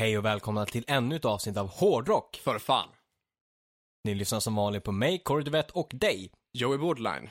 [0.00, 2.40] Hej och välkomna till ännu ett avsnitt av Hårdrock.
[2.44, 2.88] För fan.
[4.04, 6.32] Ni lyssnar som vanligt på mig, Kordivett och dig.
[6.52, 7.30] Joey Borderline.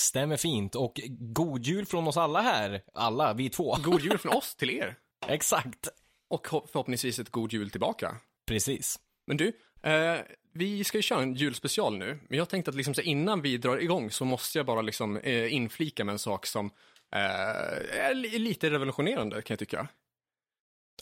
[0.00, 2.82] Stämmer fint och god jul från oss alla här.
[2.94, 3.76] Alla, vi två.
[3.84, 4.96] God jul från oss till er.
[5.26, 5.88] Exakt.
[6.28, 8.16] Och förhoppningsvis ett god jul tillbaka.
[8.46, 8.98] Precis.
[9.26, 9.52] Men du,
[9.82, 10.20] eh,
[10.54, 12.18] vi ska ju köra en julspecial nu.
[12.28, 15.16] Men jag tänkte att liksom, så innan vi drar igång så måste jag bara liksom,
[15.16, 16.66] eh, inflika med en sak som
[17.12, 19.88] eh, är lite revolutionerande kan jag tycka.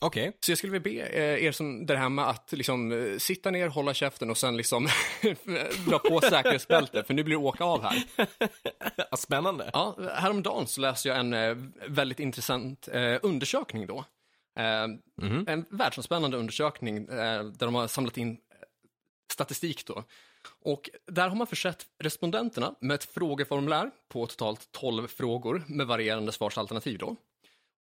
[0.01, 0.29] Okej.
[0.29, 0.39] Okay.
[0.41, 3.69] Så jag skulle vilja be eh, er som där hemma att liksom eh, sitta ner,
[3.69, 4.89] hålla käften och sen liksom
[5.87, 8.05] dra på säkerhetsbältet, för nu blir det åka av här.
[9.17, 9.71] Spännande.
[9.73, 11.57] Ja, häromdagen så läste jag en eh,
[11.89, 12.89] väldigt intressant
[13.23, 14.05] undersökning då.
[14.59, 15.51] Mm -hmm.
[15.51, 18.39] En världsomspännande undersökning där de har samlat in
[19.33, 20.05] statistik då.
[20.65, 26.33] Och där har man försett respondenterna med ett frågeformulär på totalt 12 frågor med varierande
[26.33, 27.17] svarsalternativ då.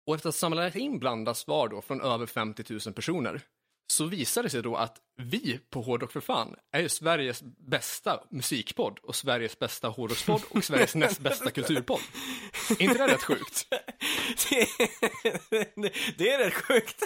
[0.08, 3.41] Och efter att ha samlat in blandade svar då från över 50 000 personer
[3.88, 8.23] så visar det sig då att vi på Hårdrock för fan är ju Sveriges bästa
[8.30, 11.99] musikpodd och Sveriges bästa hårdrockspodd och Sveriges näst bästa kulturpodd.
[12.69, 13.67] Är inte det rätt sjukt?
[14.49, 17.03] det, det är rätt sjukt.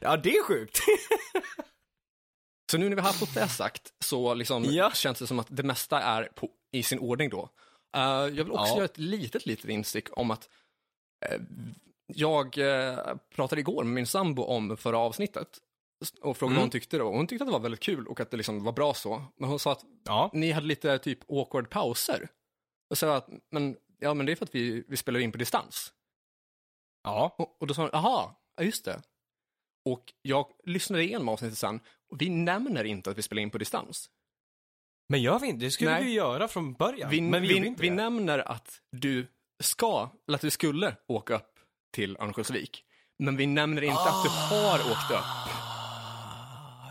[0.00, 0.78] ja, det är sjukt.
[2.70, 4.90] så nu när vi har fått det sagt så liksom ja.
[4.90, 7.50] känns det som att det mesta är på, i sin ordning då.
[7.96, 8.02] Uh,
[8.36, 8.76] jag vill också ja.
[8.76, 10.48] göra ett litet, litet instick om att
[11.32, 11.42] uh,
[12.06, 15.58] jag uh, pratade igår med min sambo om förra avsnittet
[16.20, 16.56] och frågade mm.
[16.56, 17.10] vad hon tyckte då.
[17.10, 19.24] Hon tyckte att det var väldigt kul och att det liksom var bra så.
[19.36, 20.30] Men hon sa att ja.
[20.32, 22.28] ni hade lite typ awkward pauser.
[22.90, 25.38] Och sa att, men, ja men det är för att vi, vi spelar in på
[25.38, 25.92] distans.
[27.04, 27.34] Ja.
[27.38, 29.02] Och, och då sa hon, aha, just det.
[29.84, 31.80] Och jag lyssnade igenom avsnittet sen
[32.10, 34.10] och vi nämner inte att vi spelar in på distans.
[35.12, 35.64] Men gör vi inte?
[35.64, 36.04] Det skulle Nej.
[36.04, 37.10] vi ju göra från början.
[37.10, 39.26] Vi, men vi, vi, vi nämner att du
[39.62, 41.50] ska, eller att du skulle åka upp
[41.94, 42.84] till Örnsköldsvik.
[43.18, 44.08] Men vi nämner inte ah.
[44.08, 45.52] att du har åkt upp.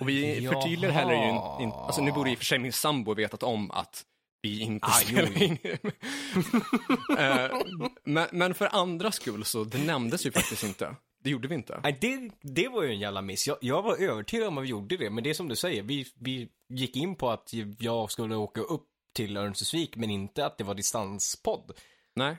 [0.02, 0.54] Och vi Jaha.
[0.54, 1.30] förtydligar heller ju
[1.64, 4.04] inte, alltså nu borde i och för sig min sambo vetat om att
[4.42, 5.58] vi inte ah, spelar in.
[7.12, 10.96] uh, men, men, för andra skull så, det nämndes ju faktiskt inte.
[11.24, 11.80] Det gjorde vi inte.
[11.84, 13.48] Nej, det, det var ju en jävla miss.
[13.48, 15.84] Jag, jag var övertygad om att vi gjorde det, men det är som du säger,
[15.84, 20.58] vi, vi gick in på att jag skulle åka upp till Örnsköldsvik, men inte att
[20.58, 21.72] det var distanspodd.
[22.16, 22.38] Nej.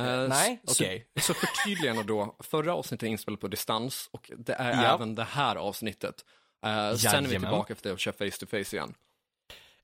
[0.00, 0.86] Uh, Nej, okej.
[0.86, 1.04] Okay.
[1.22, 4.94] Så, så förtydligande då, förra avsnittet är inspelat på distans och det är ja.
[4.94, 6.24] även det här avsnittet.
[6.66, 8.94] Uh, sen är vi tillbaka efter att köra face to face igen.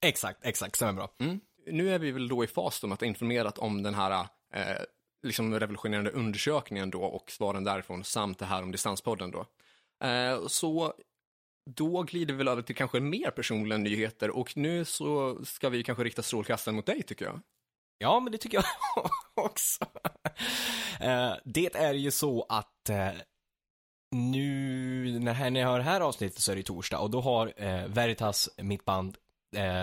[0.00, 1.11] Exakt, exakt, stämmer bra.
[1.19, 1.41] Mm.
[1.66, 4.27] Nu är vi väl då i fas om att informerat om den här uh,
[5.22, 9.47] liksom revolutionerande undersökningen då och svaren därifrån samt det här om distanspodden då.
[10.04, 10.93] Eh, så
[11.71, 15.82] då glider vi väl över till kanske mer personliga nyheter och nu så ska vi
[15.82, 17.41] kanske rikta strålkastaren mot dig tycker jag.
[17.99, 18.65] Ja, men det tycker jag
[19.44, 19.84] också.
[21.00, 23.10] Eh, det är ju så att eh,
[24.10, 27.53] nu, när ni hör det här avsnittet så är det torsdag och då har
[27.88, 29.16] Veritas, mitt band,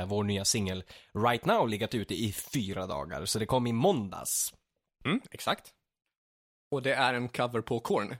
[0.07, 0.83] vår nya singel
[1.13, 3.25] Right Now legat ute i fyra dagar.
[3.25, 4.53] Så det kom i måndags.
[5.05, 5.73] Mm, exakt.
[6.71, 8.15] Och det är en cover på Korn.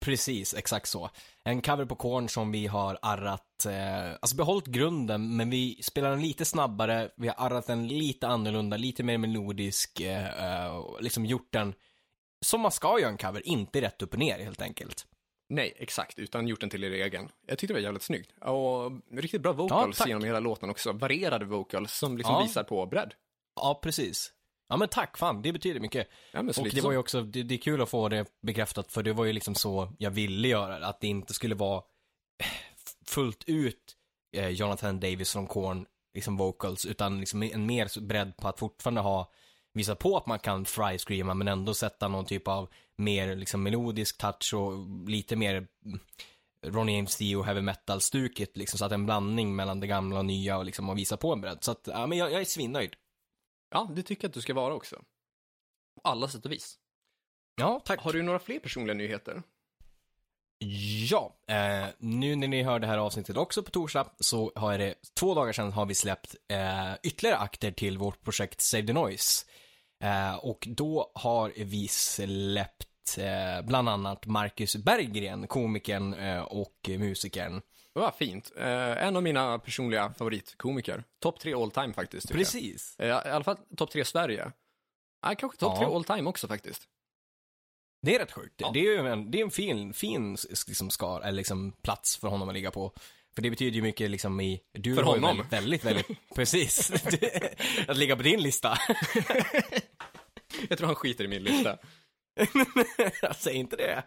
[0.00, 1.10] Precis, exakt så.
[1.44, 6.10] En cover på Korn som vi har arrat, eh, alltså behållit grunden, men vi spelar
[6.10, 11.26] den lite snabbare, vi har arrat den lite annorlunda, lite mer melodisk, eh, eh, liksom
[11.26, 11.74] gjort den
[12.40, 15.06] som man ska göra en cover, inte rätt upp och ner helt enkelt.
[15.48, 17.28] Nej, exakt, utan gjort den till er egen.
[17.46, 18.32] Jag tyckte det var jävligt snyggt.
[18.40, 20.92] Och riktigt bra vocals ja, genom hela låten också.
[20.92, 22.42] Varierade vocals som liksom ja.
[22.42, 23.14] visar på bredd.
[23.56, 24.32] Ja, precis.
[24.68, 26.08] Ja men tack, fan, det betyder mycket.
[26.32, 29.02] Ja, och det var ju också, det, det, är kul att få det bekräftat, för
[29.02, 31.82] det var ju liksom så jag ville göra det, att det inte skulle vara
[33.06, 33.96] fullt ut
[34.36, 39.00] eh, Jonathan Davis från Korn, liksom vocals, utan liksom en mer bredd på att fortfarande
[39.00, 39.32] ha,
[39.74, 44.18] visa på att man kan fry-screama, men ändå sätta någon typ av mer liksom melodisk
[44.18, 45.54] touch och lite mer
[45.84, 46.00] mm,
[46.66, 50.58] Ronnie James Dio heavy metal-stuket, liksom, så att en blandning mellan det gamla och nya
[50.58, 51.58] och liksom, och visa på en bredd.
[51.60, 52.96] Så att, ja men jag, jag är svinnöjd.
[53.70, 54.96] Ja, det tycker jag att du ska vara också.
[55.94, 56.78] På alla sätt och vis.
[57.56, 58.00] Ja, tack.
[58.00, 59.42] Har du några fler personliga nyheter?
[61.10, 64.94] Ja, eh, nu när ni hör det här avsnittet också på torsdag så har det
[65.14, 69.44] två dagar sedan har vi släppt eh, ytterligare akter till vårt projekt Save the Noise.
[70.00, 77.62] Eh, och då har vi släppt eh, bland annat Marcus Berggren, komikern eh, och musikern.
[77.98, 78.52] Vad fint.
[78.56, 81.04] Eh, en av mina personliga favoritkomiker.
[81.20, 82.32] Topp tre all time faktiskt.
[82.32, 82.96] Precis.
[82.98, 84.52] Eh, I alla fall topp tre Sverige.
[85.22, 86.82] Ja, kanske topp tre all time också faktiskt.
[88.02, 88.54] Det är rätt sjukt.
[88.56, 88.70] Ja.
[88.74, 90.36] Det är ju en, det är en fin, fin
[90.66, 92.92] liksom skar, eller liksom plats för honom att ligga på.
[93.34, 94.60] För det betyder ju mycket liksom i...
[94.72, 95.36] Du för honom?
[95.36, 96.92] Väldigt, väldigt, väldigt precis.
[97.88, 98.78] att ligga på din lista.
[100.68, 101.78] Jag tror han skiter i min lista.
[103.22, 104.02] jag säger inte det.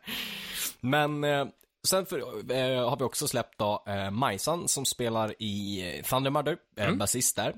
[0.80, 1.46] Men eh,
[1.88, 2.20] sen för,
[2.52, 6.98] eh, har vi också släppt då eh, Majsan som spelar i Thunder Mother, eh, mm.
[6.98, 7.56] basist där.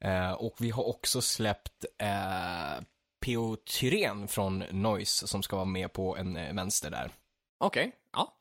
[0.00, 2.84] Eh, och vi har också släppt eh,
[3.20, 3.56] P.O.
[3.56, 7.12] Tyrén från Noise som ska vara med på en eh, vänster där.
[7.58, 7.92] Okej, okay.
[8.12, 8.36] ja.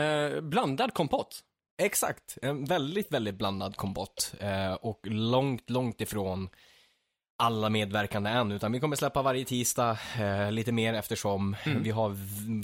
[0.00, 1.40] Eh, blandad kompott.
[1.78, 4.34] Exakt, en väldigt, väldigt blandad kompott.
[4.40, 6.48] Eh, och långt, långt ifrån
[7.38, 11.82] alla medverkande än, utan vi kommer släppa varje tisdag eh, lite mer eftersom mm.
[11.82, 12.16] vi har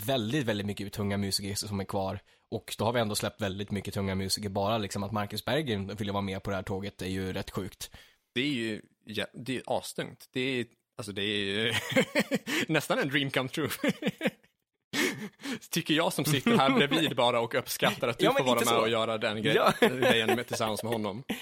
[0.07, 2.19] väldigt, väldigt mycket tunga musiker som är kvar.
[2.51, 5.97] Och då har vi ändå släppt väldigt mycket tunga musiker, bara liksom att Marcus Berggren
[5.97, 7.91] ville vara med på det här tåget är ju rätt sjukt.
[8.35, 10.29] Det är ju, ja, det är astungt.
[10.33, 10.67] Det är,
[10.99, 11.75] alltså det är ju
[12.69, 13.69] nästan en dream come true.
[15.71, 18.69] Tycker jag som sitter här bredvid bara och uppskattar att du ja, får vara med
[18.69, 18.81] så.
[18.81, 20.45] och göra den grejen ja.
[20.45, 21.23] tillsammans med honom.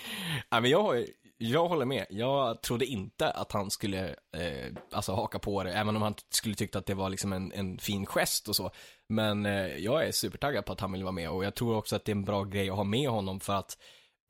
[0.51, 1.05] Ja, men jag har
[1.43, 2.07] jag håller med.
[2.11, 6.55] Jag trodde inte att han skulle eh, alltså haka på det, även om han skulle
[6.55, 8.71] tyckt att det var liksom en, en fin gest och så.
[9.09, 11.97] Men eh, jag är supertaggad på att han vill vara med och jag tror också
[11.97, 13.79] att det är en bra grej att ha med honom för att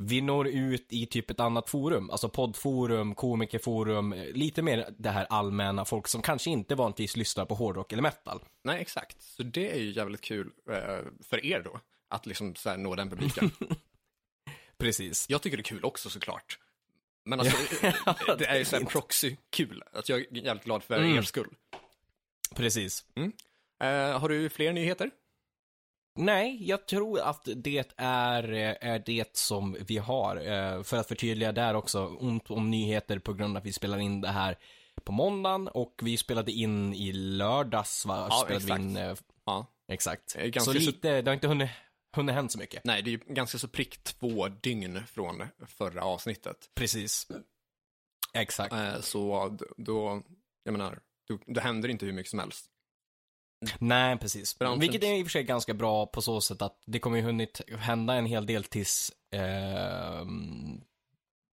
[0.03, 5.27] vi når ut i typ ett annat forum, alltså poddforum, komikerforum, lite mer det här
[5.31, 8.45] allmänna, folk som kanske inte vanligtvis lyssnar på hårdrock eller metal.
[8.65, 9.23] Nej, exakt.
[9.23, 13.11] Så det är ju jävligt kul eh, för er då, att liksom så nå den
[13.11, 13.51] publiken.
[14.79, 15.27] Precis.
[15.29, 16.59] Jag tycker det är kul också såklart.
[17.25, 17.57] Men alltså,
[18.39, 19.83] det är ju såhär proxy-kul.
[19.93, 21.17] Att jag är jävligt glad för mm.
[21.17, 21.49] er skull.
[22.55, 23.05] Precis.
[23.17, 23.33] Mm.
[23.85, 25.11] Uh, har du fler nyheter?
[26.19, 28.43] Nej, jag tror att det är,
[28.81, 30.37] är det som vi har.
[30.37, 33.99] Uh, för att förtydliga där också, ont om nyheter på grund av att vi spelar
[33.99, 34.59] in det här
[35.05, 38.27] på måndagen och vi spelade in i lördags, va?
[38.31, 38.81] Ja, spelade exakt.
[38.81, 39.17] In, uh,
[39.47, 39.67] ja.
[39.89, 40.37] Exakt.
[40.61, 41.71] Så lite, det har inte hunnit
[42.13, 42.85] hunnit hänt så mycket.
[42.85, 46.71] Nej, det är ju ganska så prick två dygn från förra avsnittet.
[46.75, 47.29] Precis.
[48.35, 48.73] Exakt.
[48.73, 50.23] Eh, så då,
[50.65, 52.67] jag menar, då, då händer inte hur mycket som helst.
[53.79, 54.59] Nej, precis.
[54.59, 54.81] Branschen...
[54.81, 57.23] Vilket är i och för sig ganska bra på så sätt att det kommer ju
[57.23, 60.25] hunnit hända en hel del tills eh,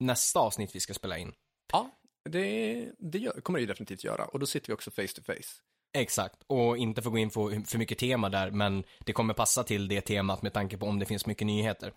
[0.01, 1.33] nästa avsnitt vi ska spela in.
[1.73, 1.91] Ja,
[2.31, 4.25] det, det gör, kommer det ju definitivt göra.
[4.25, 5.63] Och då sitter vi också face to face.
[5.97, 9.65] Exakt, och inte få gå in på för mycket tema där, men det kommer passa
[9.65, 11.93] till det temat med tanke på om det finns mycket nyheter.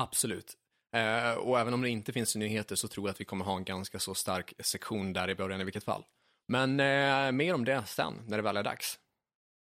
[0.00, 0.56] Absolut.
[0.96, 3.56] Eh, och även om det inte finns nyheter så tror jag att vi kommer ha
[3.56, 6.04] en ganska så stark sektion där i början i vilket fall.
[6.48, 8.98] Men eh, mer om det sen, när det väl är dags.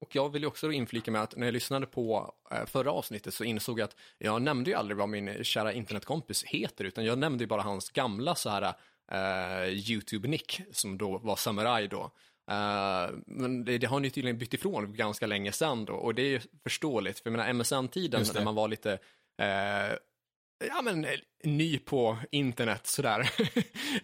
[0.02, 3.34] Och jag vill ju också inflika med att när jag lyssnade på eh, förra avsnittet
[3.34, 7.18] så insåg jag att jag nämnde ju aldrig vad min kära internetkompis heter, utan jag
[7.18, 8.74] nämnde ju bara hans gamla så här
[9.12, 12.12] eh, YouTube-nick, som då var Samurai då.
[12.52, 16.22] Uh, men det, det, har ni tydligen bytt ifrån ganska länge sedan då och det
[16.22, 18.94] är ju förståeligt för jag menar MSN-tiden när man var lite
[19.42, 19.98] uh,
[20.68, 21.08] ja men
[21.44, 23.30] ny på internet sådär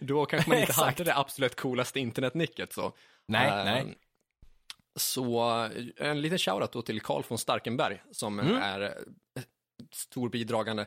[0.00, 2.92] då kanske man inte hade det absolut coolaste internetnicket så.
[3.26, 3.98] Nej, uh, nej.
[4.96, 5.40] Så
[5.96, 8.56] en liten shoutout då till Carl von Starkenberg som mm.
[8.56, 8.98] är
[9.92, 10.86] stor bidragande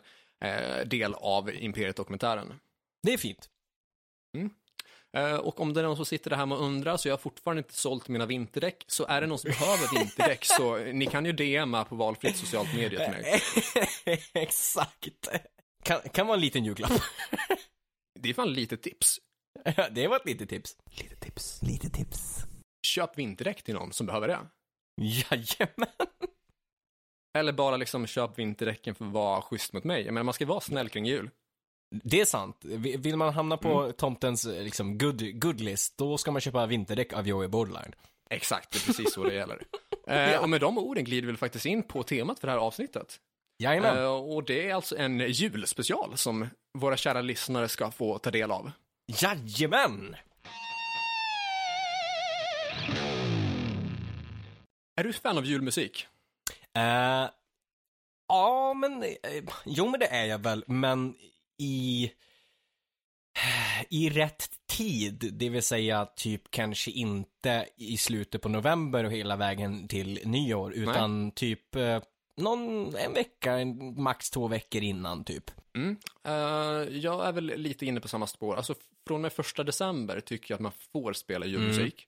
[0.85, 2.59] del av Imperiet-dokumentären.
[3.03, 3.49] Det är fint.
[4.38, 4.49] Mm.
[5.18, 7.59] Eh, och om det är någon som sitter här och undrar så jag har fortfarande
[7.59, 8.83] inte sålt mina vinterdäck.
[8.87, 12.76] Så är det någon som behöver vinterdäck så ni kan ju DMa på valfritt socialt
[12.76, 13.42] medie till mig.
[14.33, 15.30] Exakt.
[15.83, 16.92] Kan, kan vara en liten julklapp.
[18.19, 19.19] det är fan lite tips.
[19.92, 20.78] det var ett litet tips.
[20.97, 21.61] Lite tips.
[21.61, 22.45] Lite tips.
[22.87, 24.40] Köp vinterdäck till någon som behöver det.
[25.02, 25.87] Jajamän.
[27.37, 30.11] Eller bara liksom köp vinterdäcken för att vara schysst mot mig.
[30.11, 31.30] Men man ska vara snäll kring jul.
[32.04, 32.57] Det är sant.
[32.97, 33.94] Vill man hamna på mm.
[33.94, 37.95] tomtens liksom, good, good list, då ska man köpa vinterdäck av Joey Borderline.
[38.30, 39.62] Exakt, det är precis så det gäller.
[40.07, 43.19] eh, och med de orden glider vi faktiskt in på temat för det här avsnittet.
[43.59, 43.97] Jajamän.
[43.97, 46.47] Eh, och det är alltså en julspecial som
[46.78, 48.71] våra kära lyssnare ska få ta del av.
[49.07, 50.16] Jajamän!
[54.95, 56.07] Är du fan av julmusik?
[56.78, 57.30] Uh,
[58.28, 59.09] ja, men, uh,
[59.66, 61.16] jo men det är jag väl, men
[61.63, 62.11] i
[63.89, 69.35] i rätt tid, det vill säga typ kanske inte i slutet på november och hela
[69.35, 71.31] vägen till nyår, utan Nej.
[71.35, 72.01] typ eh,
[72.37, 73.65] någon, en vecka,
[73.97, 75.51] max två veckor innan typ.
[75.75, 75.97] Mm.
[76.27, 78.75] Uh, jag är väl lite inne på samma spår, alltså
[79.07, 82.07] från och med första december tycker jag att man får spela julmusik.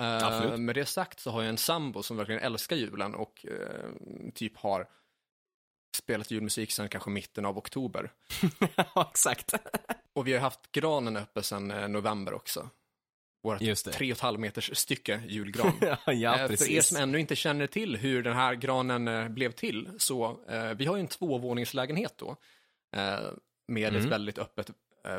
[0.00, 0.52] Mm.
[0.52, 4.30] Uh, med det sagt så har jag en sambo som verkligen älskar julen och uh,
[4.34, 4.88] typ har
[6.04, 8.12] spelat julmusik sedan kanske mitten av oktober.
[8.94, 9.54] ja, exakt.
[10.12, 12.68] och vi har haft granen uppe sedan eh, november också.
[13.42, 13.58] vårt
[13.92, 15.72] tre och ett halv meters stycke julgran.
[16.06, 19.52] ja, eh, För er som ännu inte känner till hur den här granen eh, blev
[19.52, 20.38] till, så
[20.76, 22.36] vi har ju en tvåvåningslägenhet då,
[23.66, 24.00] med mm.
[24.00, 24.70] ett väldigt öppet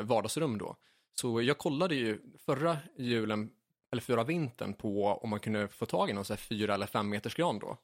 [0.02, 0.76] vardagsrum då.
[1.20, 3.50] Så jag kollade ju förra julen,
[3.92, 6.86] eller förra vintern, på om man kunde få tag i någon så här fyra eller
[6.86, 7.78] fem meters gran då.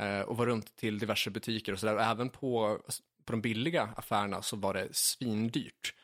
[0.00, 1.96] Eh, och var runt till diverse butiker och sådär.
[1.96, 2.80] Även på,
[3.24, 5.94] på de billiga affärerna så var det svindyrt.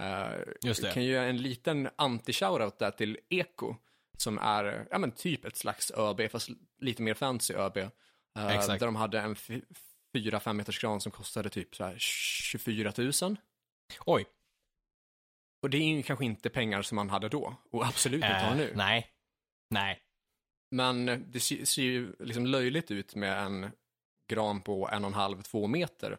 [0.00, 0.92] Uh, Just det.
[0.92, 3.76] kan ju göra en liten anti-shoutout där till Eko,
[4.18, 6.48] som är ja, men typ ett slags ÖB, fast
[6.80, 7.76] lite mer fancy ÖB.
[7.76, 7.90] Uh,
[8.34, 9.34] Där de hade en
[10.14, 13.36] 4-5 meters kran som kostade typ så här 24 000.
[14.06, 14.26] Oj.
[15.62, 18.72] Och det är kanske inte pengar som man hade då, och absolut inte har nu.
[18.76, 19.06] Nej.
[19.70, 20.00] Nej.
[20.70, 23.70] Men det ser ju liksom löjligt ut med en
[24.28, 26.18] gran på en och en halv, två meter.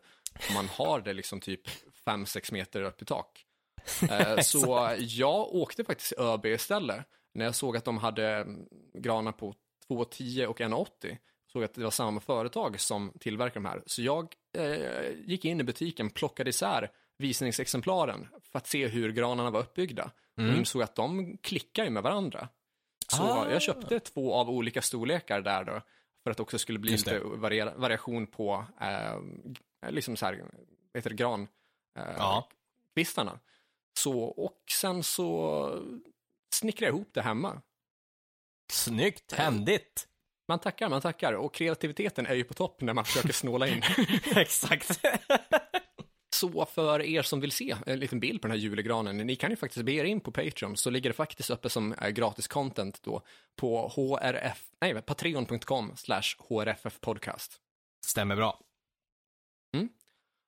[0.49, 1.69] Om man har det liksom typ
[2.05, 3.45] fem, sex meter upp i tak.
[4.09, 7.05] Eh, så jag åkte faktiskt ÖB istället.
[7.33, 8.47] När jag såg att de hade
[8.93, 9.53] granar på
[9.89, 11.17] 2,10 och 1,80.
[11.51, 13.83] Såg att det var samma företag som tillverkar de här.
[13.85, 19.51] Så jag eh, gick in i butiken, plockade isär visningsexemplaren för att se hur granarna
[19.51, 20.11] var uppbyggda.
[20.37, 20.51] Mm.
[20.51, 22.49] Och insåg att de klickar ju med varandra.
[23.11, 23.51] Så ah.
[23.51, 25.81] jag köpte två av olika storlekar där då.
[26.23, 27.19] För att det också skulle bli lite
[27.75, 29.19] variation på eh,
[29.89, 30.43] liksom så här,
[30.93, 31.47] heter det, gran,
[31.97, 32.49] eh, ja.
[32.93, 33.39] kvistarna.
[33.97, 35.83] Så, och sen så
[36.53, 37.61] snickrade jag ihop det hemma.
[38.71, 40.07] Snyggt, händigt.
[40.47, 41.33] Man tackar, man tackar.
[41.33, 43.81] Och kreativiteten är ju på topp när man försöker snåla in.
[44.35, 44.99] Exakt.
[46.35, 49.49] så för er som vill se en liten bild på den här julegranen, ni kan
[49.49, 53.03] ju faktiskt be er in på Patreon, så ligger det faktiskt uppe som gratis content
[53.03, 53.21] då
[53.55, 57.59] på hrf, nej, patreon.com slash hrffpodcast.
[58.05, 58.59] Stämmer bra.
[59.77, 59.89] Mm.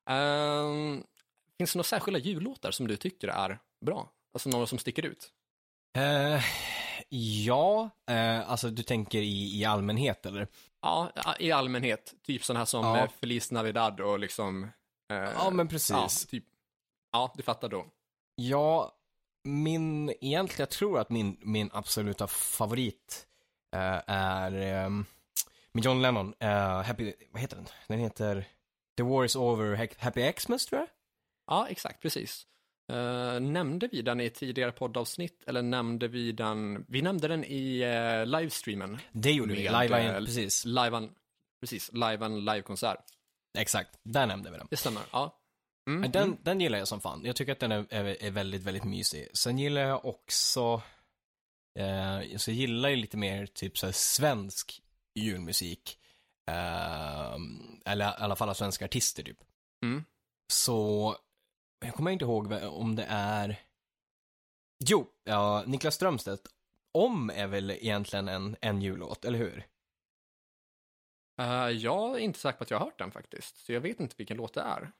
[0.09, 1.03] Um,
[1.57, 4.11] Finns det några särskilda jullåtar som du tycker är bra?
[4.33, 5.31] Alltså några som sticker ut?
[5.97, 6.41] Uh,
[7.45, 10.47] ja, uh, alltså du tänker i, i allmänhet eller?
[10.81, 12.13] Ja, i allmänhet.
[12.23, 13.07] Typ sådana här som ja.
[13.19, 14.67] Feliz Navidad och liksom.
[15.11, 15.89] Uh, ja, men precis.
[15.89, 16.43] Ja, typ.
[17.11, 17.85] ja, du fattar då.
[18.35, 18.91] Ja,
[19.43, 23.27] min, egentligen, jag tror att min, min absoluta favorit
[23.71, 25.05] är um,
[25.71, 26.33] med John Lennon,
[26.85, 27.67] Happy, vad heter den?
[27.87, 28.45] Den heter
[28.97, 30.89] The War is over, Happy Xmas tror jag?
[31.47, 32.47] Ja, exakt, precis.
[32.91, 37.85] Uh, nämnde vi den i tidigare poddavsnitt eller nämnde vi den, vi nämnde den i
[37.85, 38.99] uh, livestreamen.
[39.11, 40.65] Det gjorde vi, live uh, precis.
[40.65, 41.09] Livean,
[41.59, 43.03] precis, livean livekonsert.
[43.57, 44.67] Exakt, där nämnde vi den.
[44.69, 45.37] Det stämmer, ja.
[45.89, 46.37] Mm, den, mm.
[46.41, 47.21] den gillar jag som fan.
[47.25, 49.27] Jag tycker att den är, är, är väldigt, väldigt mysig.
[49.33, 50.81] Sen gillar jag också,
[51.79, 54.81] eh, så jag gillar ju lite mer typ så svensk
[55.15, 55.97] julmusik.
[56.51, 57.35] Eh,
[57.85, 59.39] eller i alla fall svenska artister typ.
[59.83, 60.03] Mm.
[60.53, 61.15] Så
[61.85, 63.59] jag kommer inte ihåg om det är,
[64.85, 66.47] jo, ja, Niklas Strömstedt,
[66.93, 69.67] Om är väl egentligen en, en jullåt, eller hur?
[71.41, 73.99] Uh, jag är inte säker på att jag har hört den faktiskt, så jag vet
[73.99, 74.91] inte vilken låt det är.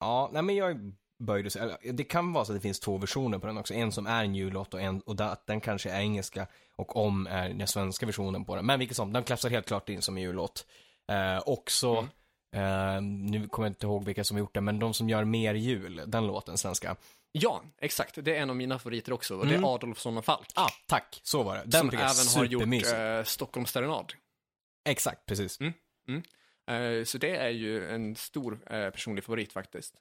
[0.00, 0.92] Ja, nej men jag är
[1.24, 3.92] böjd säga, det kan vara så att det finns två versioner på den också, en
[3.92, 7.48] som är en jullåt och en, och att den kanske är engelska och om är
[7.48, 8.66] den svenska versionen på den.
[8.66, 10.66] Men vilket som, den klassar helt klart in som en jullåt.
[11.12, 12.08] Uh, också, mm
[12.56, 15.24] Uh, nu kommer jag inte ihåg vilka som har gjort det, men de som gör
[15.24, 16.96] Mer jul, den låten, svenska.
[17.32, 18.24] Ja, exakt.
[18.24, 19.34] Det är en av mina favoriter också.
[19.34, 19.48] Och mm.
[19.48, 19.70] det är mm.
[19.70, 20.48] Adolfsson och Falk.
[20.54, 21.20] Ah, tack.
[21.22, 21.62] Så var det.
[21.64, 24.12] Den som även har gjort uh, Stockholms serenad.
[24.88, 25.60] Exakt, precis.
[25.60, 25.72] Mm.
[26.08, 26.22] Mm.
[26.70, 29.94] Uh, så det är ju en stor uh, personlig favorit faktiskt.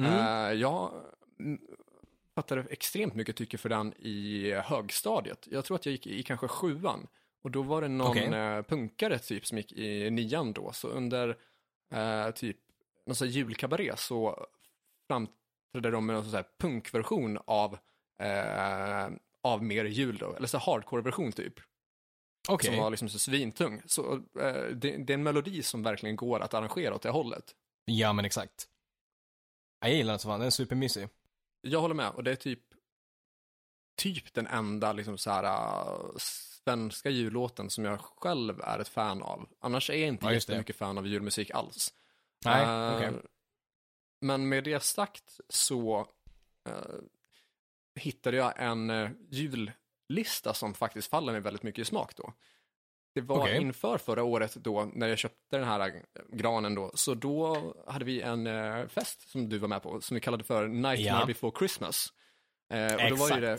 [0.00, 0.58] Mm.
[0.58, 0.92] jag
[2.34, 5.48] fattade extremt mycket tycke för den i högstadiet.
[5.50, 7.06] Jag tror att jag gick i kanske sjuan.
[7.42, 8.62] Och då var det någon okay.
[8.62, 10.72] punkare typ som gick i nian då.
[10.72, 11.36] Så under
[11.90, 12.56] eh, typ
[13.06, 14.46] någon sån här julkabaré så
[15.08, 17.78] framträdde de med någon sån här punkversion av,
[18.20, 19.08] eh,
[19.42, 21.54] av mer jul då, eller så hardcore-version typ.
[22.48, 22.70] Okay.
[22.70, 23.82] Som var liksom så svintung.
[23.86, 27.54] Så eh, det, det, är en melodi som verkligen går att arrangera åt det hållet.
[27.84, 28.68] Ja, men exakt.
[29.80, 31.08] Jag gillar den så fan, den är supermysig.
[31.60, 32.60] Jag håller med, och det är typ
[33.96, 39.22] typ den enda liksom så här uh, svenska jullåten som jag själv är ett fan
[39.22, 39.48] av.
[39.60, 41.94] Annars är jag inte ja, jättemycket fan av julmusik alls.
[42.44, 43.12] Nej, uh, okay.
[44.20, 46.00] Men med det sagt så
[46.68, 47.00] uh,
[47.94, 49.10] hittade jag en uh,
[50.14, 52.32] jullista som faktiskt faller mig väldigt mycket i smak då.
[53.14, 53.60] Det var okay.
[53.60, 56.02] inför förra året då, när jag köpte den här
[56.32, 58.48] granen då, så då hade vi en
[58.88, 61.26] fest som du var med på, som vi kallade för Nightmare ja.
[61.26, 62.12] before Christmas.
[62.72, 63.56] Eh, och då var ju det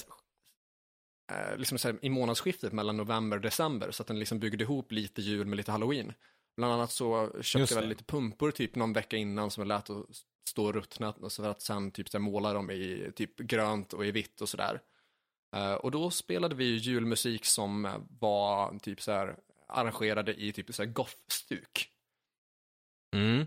[1.31, 4.91] eh, liksom här, i månadsskiftet mellan november och december så att den liksom byggde ihop
[4.91, 6.13] lite jul med lite halloween.
[6.57, 9.89] Bland annat så köpte jag väl lite pumpor typ någon vecka innan som jag lät
[9.89, 10.05] att
[10.49, 14.05] stå ruttna och så för att sen typ så måla dem i typ grönt och
[14.05, 14.81] i vitt och sådär.
[15.55, 20.83] Uh, och då spelade vi julmusik som var typ så här arrangerade i typ så
[20.83, 21.89] här goth-stuk.
[23.15, 23.45] Mm.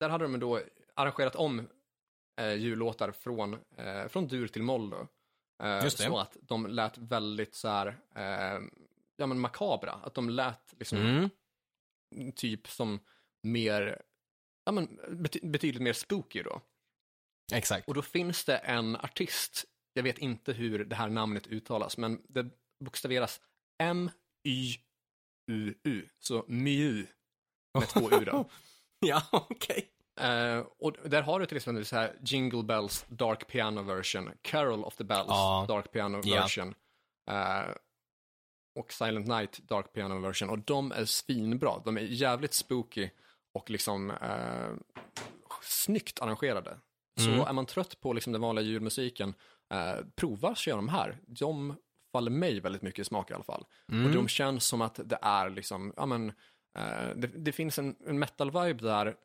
[0.00, 0.60] Där hade de då
[0.94, 1.68] arrangerat om
[2.40, 5.08] eh, jullåtar från, eh, från dur till moll då.
[5.64, 8.60] Eh, så att de lät väldigt så här, eh,
[9.16, 9.92] ja men makabra.
[9.92, 12.32] Att de lät liksom mm.
[12.32, 13.00] typ som
[13.42, 14.02] mer,
[14.64, 16.60] ja men bety betydligt mer spooky då.
[17.52, 17.88] Exakt.
[17.88, 19.64] Och då finns det en artist,
[19.96, 22.46] jag vet inte hur det här namnet uttalas, men det
[22.84, 23.40] bokstaveras
[23.82, 24.88] M-Y-U-U,
[26.18, 27.06] så Myu
[27.78, 28.50] med två U då.
[29.00, 29.48] ja, okej.
[29.54, 29.82] Okay.
[30.56, 34.84] Uh, och där har du till exempel så här Jingle Bells Dark Piano Version, Carol
[34.84, 36.74] of the Bells uh, Dark Piano Version
[37.30, 37.68] yeah.
[37.68, 37.74] uh,
[38.78, 41.82] och Silent Night Dark Piano Version och de är svinbra.
[41.84, 43.10] De är jävligt spooky
[43.52, 44.76] och liksom uh,
[45.62, 46.70] snyggt arrangerade.
[47.20, 47.38] Mm.
[47.38, 49.34] Så är man trött på liksom den vanliga julmusiken,
[49.74, 51.18] uh, prova att köra de här.
[51.26, 51.76] De
[52.12, 53.64] faller mig väldigt mycket i smak i alla fall.
[53.92, 54.06] Mm.
[54.06, 56.32] Och de känns som att det är liksom, ja men,
[57.14, 59.16] det, det, finns en, en metal-vibe där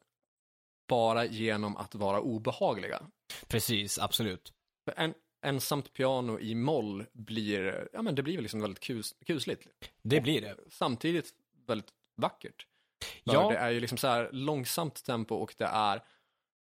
[0.87, 3.01] bara genom att vara obehagliga.
[3.47, 4.53] Precis, absolut.
[4.95, 9.67] En, ensamt piano i moll blir, ja men det blir liksom väldigt kus, kusligt.
[10.01, 10.55] Det och blir det.
[10.69, 11.33] Samtidigt
[11.67, 12.67] väldigt vackert.
[13.03, 13.49] För ja.
[13.49, 16.03] Det är ju liksom så här långsamt tempo och det är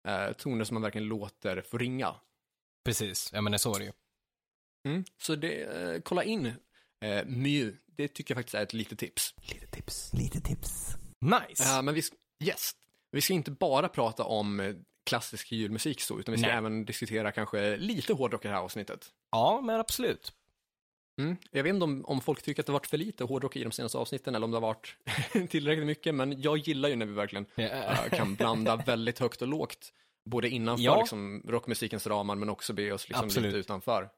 [0.07, 2.15] eh, toner som man verkligen låter få ringa.
[2.85, 3.91] Precis, ja men det så är det ju.
[4.87, 5.05] Mm.
[5.21, 9.35] Så det, eh, kolla in eh, Mew, det tycker jag faktiskt är ett litet tips.
[9.53, 10.95] Lite tips, lite tips.
[11.21, 11.63] Nice.
[11.63, 12.01] Ja, men vi,
[12.43, 12.71] yes,
[13.11, 16.57] vi ska inte bara prata om eh, klassisk julmusik så, utan vi ska Nej.
[16.57, 19.09] även diskutera kanske lite hårdrock i det här avsnittet.
[19.31, 20.33] Ja, men absolut.
[21.19, 21.37] Mm.
[21.51, 23.63] Jag vet inte om, om folk tycker att det har varit för lite hårdrock i
[23.63, 24.95] de senaste avsnitten eller om det har varit
[25.49, 28.05] tillräckligt mycket, men jag gillar ju när vi verkligen yeah.
[28.05, 29.93] uh, kan blanda väldigt högt och lågt,
[30.29, 30.99] både innanför ja.
[30.99, 34.09] liksom, rockmusikens ramar men också be oss liksom, lite utanför.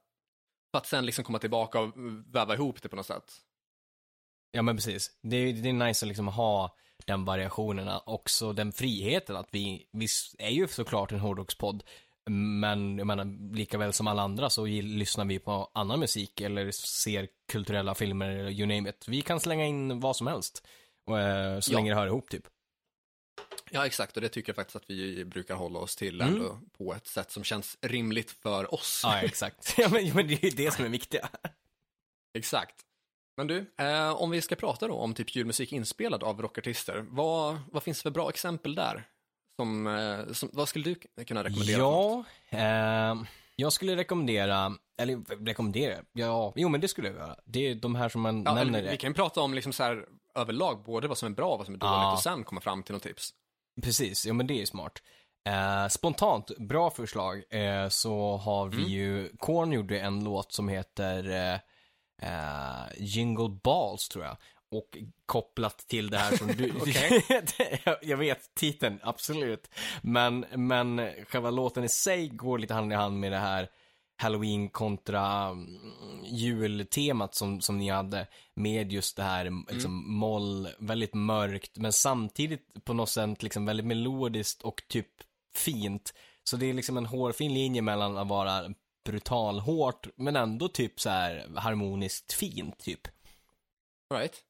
[0.70, 1.92] För att sen liksom komma tillbaka och
[2.26, 3.32] väva ihop det på något sätt.
[4.52, 5.10] Ja men precis.
[5.22, 9.86] Det är, det är nice att liksom ha den variationen, också den friheten att vi,
[9.92, 10.06] vi
[10.38, 11.82] är ju såklart en hårdrockspodd,
[12.30, 16.70] men jag menar, lika väl som alla andra så lyssnar vi på annan musik eller
[16.70, 19.08] ser kulturella filmer, you name it.
[19.08, 20.66] Vi kan slänga in vad som helst,
[21.08, 21.76] eh, så ja.
[21.76, 22.44] länge det hör ihop typ.
[23.74, 26.34] Ja, exakt, och det tycker jag faktiskt att vi brukar hålla oss till mm.
[26.34, 29.00] ändå på ett sätt som känns rimligt för oss.
[29.04, 29.74] Ja, exakt.
[29.78, 31.20] ja, men, men det är ju det som är viktigt.
[32.34, 32.76] exakt.
[33.36, 37.58] Men du, eh, om vi ska prata då om typ julmusik inspelad av rockartister, vad,
[37.70, 39.08] vad finns det för bra exempel där?
[39.56, 41.78] Som, eh, som, vad skulle du kunna rekommendera?
[41.78, 43.22] Ja, eh,
[43.56, 47.36] jag skulle rekommendera, eller rekommendera, ja, jo men det skulle jag göra.
[47.44, 48.90] Det är de här som man ja, nämner.
[48.90, 51.58] Vi kan ju prata om liksom så här överlag, både vad som är bra och
[51.58, 52.12] vad som är dåligt ja.
[52.12, 53.34] och sen komma fram till något tips.
[53.82, 55.02] Precis, ja men det är smart.
[55.48, 58.88] Eh, spontant, bra förslag, eh, så har vi mm.
[58.88, 61.58] ju, Korn gjorde en låt som heter eh,
[62.22, 64.36] uh, Jingle Balls tror jag.
[64.70, 66.72] Och kopplat till det här som du...
[68.02, 69.70] jag vet titeln, absolut.
[70.02, 73.68] Men, men själva låten i sig går lite hand i hand med det här
[74.22, 78.26] Halloween kontra mm, jultemat som, som ni hade.
[78.54, 80.12] Med just det här liksom, mm.
[80.12, 85.08] moll, väldigt mörkt, men samtidigt på något sätt liksom väldigt melodiskt och typ
[85.54, 86.14] fint.
[86.44, 91.10] Så det är liksom en hårfin linje mellan att vara brutalhårt, men ändå typ så
[91.10, 93.08] här harmoniskt fint, typ.
[94.14, 94.42] Right.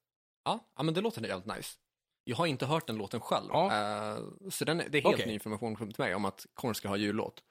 [0.45, 1.79] Ja, ja men det låter jävligt nice.
[2.25, 4.17] Jag har inte hört den låten själv, ja.
[4.19, 5.27] uh, så den, det är helt okay.
[5.27, 7.43] ny information till mig om att Korn ska ha jullåt.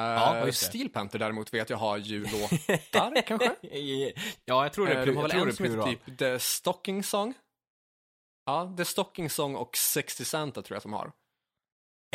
[0.00, 3.56] Uh, ja, Steel Panther däremot vet jag har jullåtar, kanske?
[4.44, 5.00] Ja, jag tror det.
[5.00, 7.34] Uh, de har väl en som heter typ The Stocking Song?
[8.46, 11.12] Ja, The Stocking Song och Sexty Santa tror jag att de har.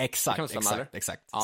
[0.01, 1.23] Exakt, exakt, exakt.
[1.31, 1.43] Ja.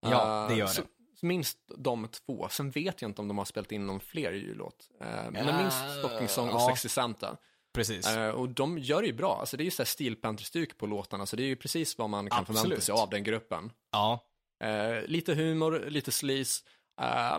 [0.00, 0.86] ja, det gör det
[1.22, 2.48] minst de två.
[2.50, 4.88] Sen vet jag inte om de har spelat in någon fler jullåt.
[5.00, 6.68] Uh, men minst Stocking Song och ja.
[6.68, 7.36] Sexy Santa.
[7.74, 8.16] Precis.
[8.16, 9.36] Uh, och de gör det ju bra.
[9.40, 12.10] Alltså det är ju såhär Steel Panther-stuk på låtarna, så det är ju precis vad
[12.10, 12.60] man kan Absolut.
[12.60, 13.72] förvänta sig av den gruppen.
[13.92, 14.31] Ja.
[14.64, 16.64] Uh, lite humor, lite sleaze,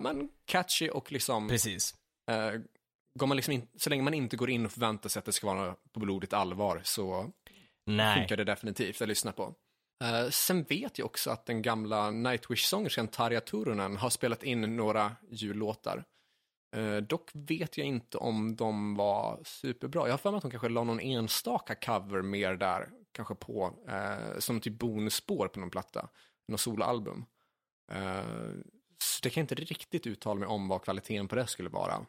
[0.01, 1.47] men catchy och liksom...
[1.47, 1.95] Precis.
[3.19, 5.31] går man liksom in, så länge man inte går in och förväntar sig att det
[5.31, 7.31] ska vara på blodigt allvar så
[7.85, 8.19] Nej.
[8.19, 9.55] funkar det definitivt att lyssna på.
[10.03, 15.15] Uh, sen vet jag också att den gamla Nightwish-sångerskan Tarja Turunen har spelat in några
[15.29, 16.03] jullåtar.
[16.75, 20.07] Uh, dock vet jag inte om de var superbra.
[20.07, 23.73] Jag har för mig att hon kanske la någon enstaka cover mer där, kanske på,
[23.89, 26.09] uh, som typ bonusspår på någon platta,
[26.47, 27.25] något soloalbum.
[29.03, 32.05] så det kan jag inte riktigt uttala mig om vad kvaliteten på det skulle vara.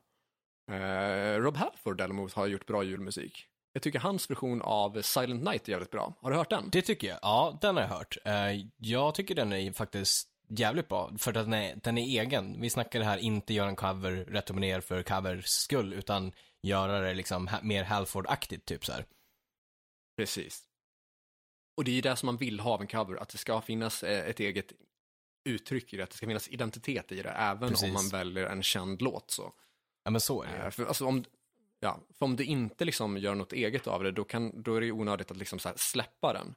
[1.38, 3.49] Rob Halford däremot har gjort bra julmusik.
[3.75, 6.14] Jag tycker hans version av Silent Night är jävligt bra.
[6.20, 6.70] Har du hört den?
[6.70, 7.18] Det tycker jag.
[7.23, 8.16] Ja, den har jag hört.
[8.27, 11.12] Uh, jag tycker den är faktiskt jävligt bra.
[11.18, 12.61] För att den är, den är egen.
[12.61, 16.33] Vi snackar det här, inte göra en cover rätt och ner för covers skull, utan
[16.62, 19.05] göra det liksom mer Halford-aktigt, typ så här.
[20.16, 20.62] Precis.
[21.77, 23.61] Och det är ju det som man vill ha av en cover, att det ska
[23.61, 24.73] finnas eh, ett eget
[25.45, 27.89] uttryck i det, att det ska finnas identitet i det, även Precis.
[27.89, 29.53] om man väljer en känd låt så.
[30.05, 31.25] Ja men så är det eh, för, alltså, om,
[31.81, 34.81] ja, för om du inte liksom gör något eget av det, då, kan, då är
[34.81, 36.55] det ju onödigt att liksom släppa den.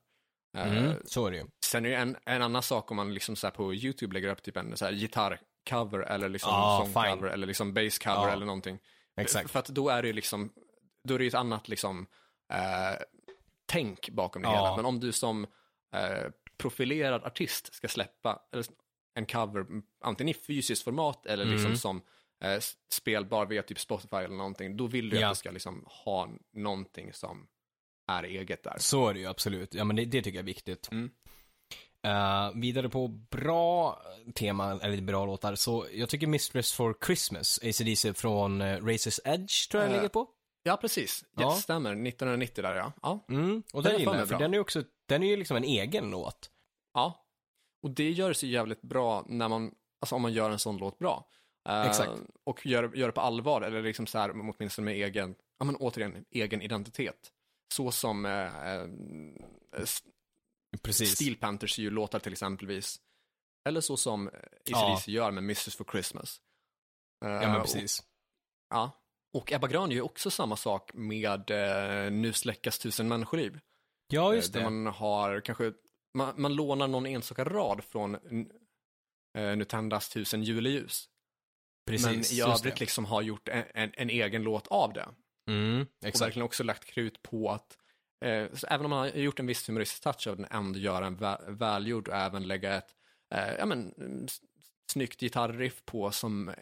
[0.57, 1.45] Mm, uh, så är det ju.
[1.65, 4.43] Sen är det en, en annan sak om man liksom så på YouTube lägger upp
[4.43, 8.79] typ en så här gitarrcover eller liksom ah, sångcover eller liksom basscover ah, eller någonting.
[9.17, 9.51] Exakt.
[9.51, 10.53] För att då är det ju liksom,
[11.03, 12.07] då är det ju ett annat liksom
[12.53, 13.01] uh,
[13.67, 14.51] tänk bakom det ah.
[14.51, 14.75] hela.
[14.75, 15.43] Men om du som
[15.95, 18.39] uh, profilerad artist ska släppa
[19.17, 19.65] en cover
[20.03, 21.77] antingen i fysiskt format eller liksom mm.
[21.77, 22.01] som
[22.43, 22.59] eh,
[22.93, 25.27] spelbar via typ Spotify eller någonting, då vill du ja.
[25.27, 27.47] att det ska liksom ha någonting som
[28.07, 28.75] är eget där.
[28.79, 29.73] Så är det ju absolut.
[29.73, 30.91] Ja men det, det tycker jag är viktigt.
[30.91, 31.11] Mm.
[32.07, 34.01] Uh, vidare på bra
[34.35, 39.71] tema, eller bra låtar, så jag tycker Mistress for Christmas, ACDC från uh, Races Edge
[39.71, 40.27] tror jag uh, ligger på.
[40.67, 41.25] Ja, precis.
[41.35, 41.51] Det ja.
[41.51, 41.89] stämmer.
[41.89, 42.93] 1990 där ja.
[43.01, 43.25] ja.
[43.29, 45.63] Mm, och den, den gillar jag, för den är också, den är ju liksom en
[45.63, 46.51] egen låt.
[46.93, 47.25] Ja.
[47.83, 50.99] Och det gör sig jävligt bra när man, alltså om man gör en sån låt
[50.99, 51.29] bra.
[51.85, 52.11] Exakt.
[52.43, 55.75] och gör, gör det på allvar, eller liksom så här, åtminstone med egen, ja men
[55.75, 57.31] återigen, egen identitet.
[57.73, 58.87] Så som eh, eh,
[60.81, 61.11] Precis.
[61.11, 62.99] Steel Panthers ju låtar till exempelvis.
[63.65, 64.99] Eller så som ACDC ja.
[65.05, 66.41] gör med Mrs for Christmas.
[67.25, 67.99] Uh, ja, men precis.
[67.99, 68.05] Och,
[68.69, 68.91] ja,
[69.33, 73.59] och Ebba Grön gör också samma sak med uh, Nu släckas tusen människoliv.
[74.07, 74.59] Ja, just uh, det.
[74.59, 75.73] Där man har kanske,
[76.13, 78.45] man, man lånar någon enstaka rad från uh,
[79.33, 81.09] Nu tändas tusen juleljus.
[81.87, 85.09] Precis, Men i övrigt liksom har gjort en, en, en, egen låt av det.
[85.49, 86.15] Mm, exakt.
[86.15, 87.77] Och verkligen också lagt krut på att
[88.25, 91.15] eh, även om man har gjort en viss humoristisk touch av den, ändå göra en
[91.15, 92.95] vä välgjord och även lägga ett
[93.35, 93.93] eh, ja, men,
[94.91, 96.55] snyggt gitarriff på som eh,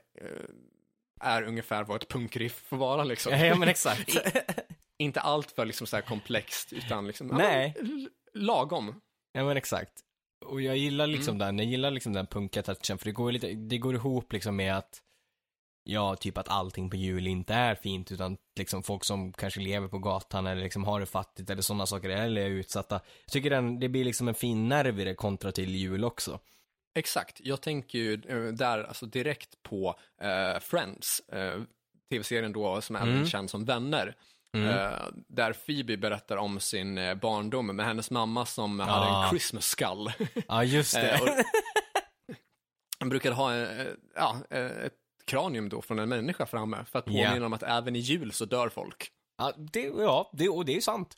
[1.22, 3.34] är ungefär vad ett punkriff får vara liksom.
[3.34, 4.18] Ja, men exakt.
[5.00, 7.74] inte allt för liksom så här komplext utan liksom Nej.
[7.78, 9.02] Ja, lagom.
[9.34, 9.94] Ja men exakt.
[10.46, 11.48] Och jag gillar liksom mm.
[11.48, 14.56] den, jag gillar liksom den punka touchen för det går lite, det går ihop liksom
[14.56, 15.02] med att
[15.84, 19.88] ja, typ att allting på jul inte är fint, utan liksom folk som kanske lever
[19.88, 22.96] på gatan eller liksom har det fattigt eller sådana saker, eller är utsatta.
[23.26, 26.40] Jag tycker den, det blir liksom en fin nerv i det kontra till jul också.
[26.98, 31.64] Exakt, jag tänker ju eh, där alltså direkt på uh, Friends, uh,
[32.10, 33.26] tv-serien då som även mm.
[33.26, 34.16] känd som Vänner.
[34.54, 34.68] Mm.
[34.68, 38.84] Uh, där Phoebe berättar om sin barndom med hennes mamma som ah.
[38.84, 40.12] hade en Christmas skull.
[40.48, 41.44] Ja, just det.
[43.00, 44.94] Han brukade ha en, ja, ett
[45.26, 47.46] kranium då från en människa framme för att påminna yeah.
[47.46, 49.12] om att även i jul så dör folk.
[49.38, 51.18] Ja, det, ja, det, och det är sant.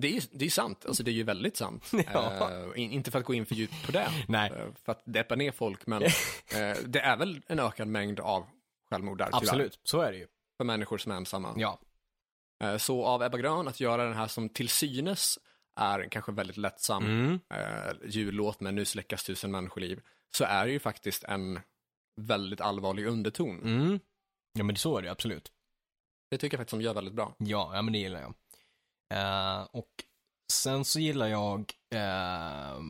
[0.00, 1.92] Det är, det är sant, alltså det är ju väldigt sant.
[2.12, 2.50] Ja.
[2.66, 4.50] Uh, inte för att gå in för djupt på det, Nej.
[4.50, 6.08] Uh, för att deppa ner folk, men uh,
[6.86, 8.46] det är väl en ökad mängd av
[8.90, 9.80] självmord där, Absolut, tyvärr.
[9.84, 10.26] så är det ju.
[10.56, 11.54] För människor som är ensamma.
[11.56, 11.78] Ja.
[12.78, 15.38] så av Ebba Grön att göra den här som till synes
[15.76, 17.40] är kanske väldigt lättsam mm.
[18.04, 20.00] jullåt med Nu släckas tusen människoliv,
[20.36, 21.60] så är det ju faktiskt en
[22.20, 23.62] väldigt allvarlig underton.
[23.62, 24.00] Mm.
[24.52, 25.52] Ja men så är det absolut.
[26.30, 27.34] Det tycker jag faktiskt de gör väldigt bra.
[27.38, 28.34] Ja, ja men det gillar jag.
[29.14, 29.90] Uh, och
[30.52, 32.80] sen så gillar jag uh,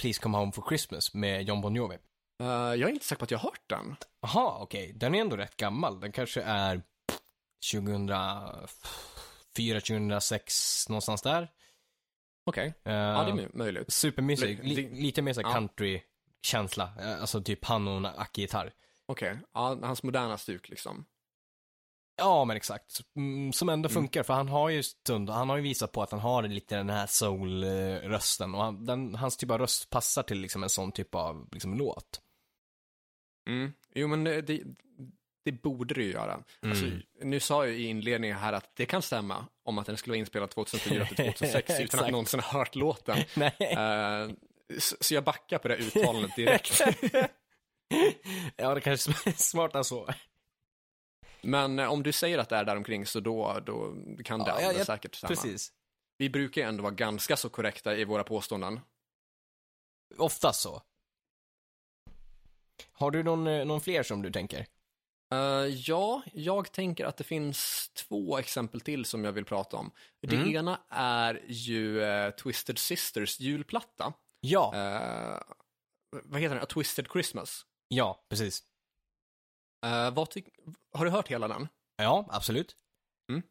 [0.00, 1.98] Please Come Home for Christmas med John Bon Jovi.
[2.42, 3.96] Uh, jag är inte säker på att jag har hört den.
[4.20, 4.84] Jaha, okej.
[4.84, 4.92] Okay.
[4.92, 6.00] Den är ändå rätt gammal.
[6.00, 6.82] Den kanske är
[7.72, 11.48] 2004, 2006, någonstans där.
[12.44, 12.94] Okej, okay.
[12.94, 13.92] ja det är möjligt.
[13.92, 14.64] Supermysig.
[14.92, 16.02] lite mer så country
[16.42, 16.92] känsla.
[17.00, 18.72] Eh, alltså typ han och en ackgitarr.
[19.06, 19.42] Okej, okay.
[19.52, 21.04] ja, hans moderna stuk liksom.
[22.20, 23.00] Ja, men exakt.
[23.16, 23.94] Mm, som ändå mm.
[23.94, 26.76] funkar, för han har ju stund, han har ju visat på att han har lite
[26.76, 30.92] den här soul-rösten och han, den, hans typ av röst passar till liksom en sån
[30.92, 32.20] typ av liksom, låt.
[33.48, 33.72] Mm.
[33.94, 34.62] Jo, men det, det,
[35.44, 36.32] det borde det ju göra.
[36.32, 36.96] Alltså, mm.
[36.96, 40.12] Alltså, nu sa jag i inledningen här att det kan stämma om att den skulle
[40.12, 43.18] vara inspelad 2004 till 2006 utan att någonsin ha hört låten.
[43.40, 44.34] Uh,
[44.78, 46.80] så jag backar på det uttalandet direkt.
[48.56, 50.08] ja, det kanske är smartare så.
[51.42, 54.72] Men eh, om du säger att det är däromkring så då, då kan det ja,
[54.72, 55.28] ja, säkert stämma.
[55.28, 55.72] Precis.
[56.18, 58.80] Vi brukar ju ändå vara ganska så korrekta i våra påståenden.
[60.18, 60.82] Oftast så.
[62.92, 64.66] Har du någon, eh, någon fler som du tänker?
[65.34, 69.90] Uh, ja, jag tänker att det finns två exempel till som jag vill prata om.
[70.20, 70.54] Det mm.
[70.54, 74.12] ena är ju uh, Twisted Sisters julplatta.
[74.40, 74.72] Ja.
[74.74, 75.54] Uh,
[76.24, 76.64] vad heter den?
[76.64, 77.66] A Twisted Christmas.
[77.88, 78.62] Ja, precis.
[79.86, 80.26] Uh,
[80.92, 81.68] har du hört hela den?
[81.96, 82.76] Ja, absolut.
[83.28, 83.42] Mm.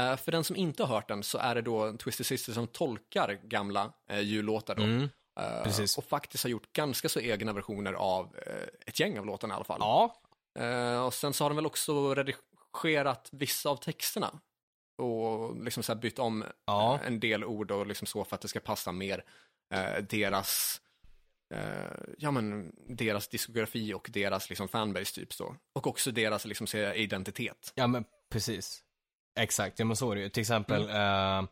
[0.00, 2.66] Uh, för den som inte har hört den så är det då Twisted Sisters som
[2.66, 4.82] tolkar gamla uh, jullåtar då.
[4.82, 5.02] Mm.
[5.02, 5.98] Uh, Precis.
[5.98, 8.36] Och faktiskt har gjort ganska så egna versioner av
[8.86, 9.80] ett gäng av låtarna i alla fall.
[9.80, 10.18] Ja.
[11.06, 14.40] Och sen så har de väl också redigerat vissa av texterna.
[14.98, 17.00] Och liksom så bytt om ja.
[17.04, 19.24] en del ord och liksom så för att det ska passa mer
[20.08, 20.80] deras
[22.18, 25.56] ja men deras diskografi och deras liksom fanbase typ så.
[25.72, 27.72] Och också deras liksom identitet.
[27.74, 28.82] Ja men precis.
[29.40, 30.28] Exakt, ja men så är det ju.
[30.28, 31.46] Till exempel mm.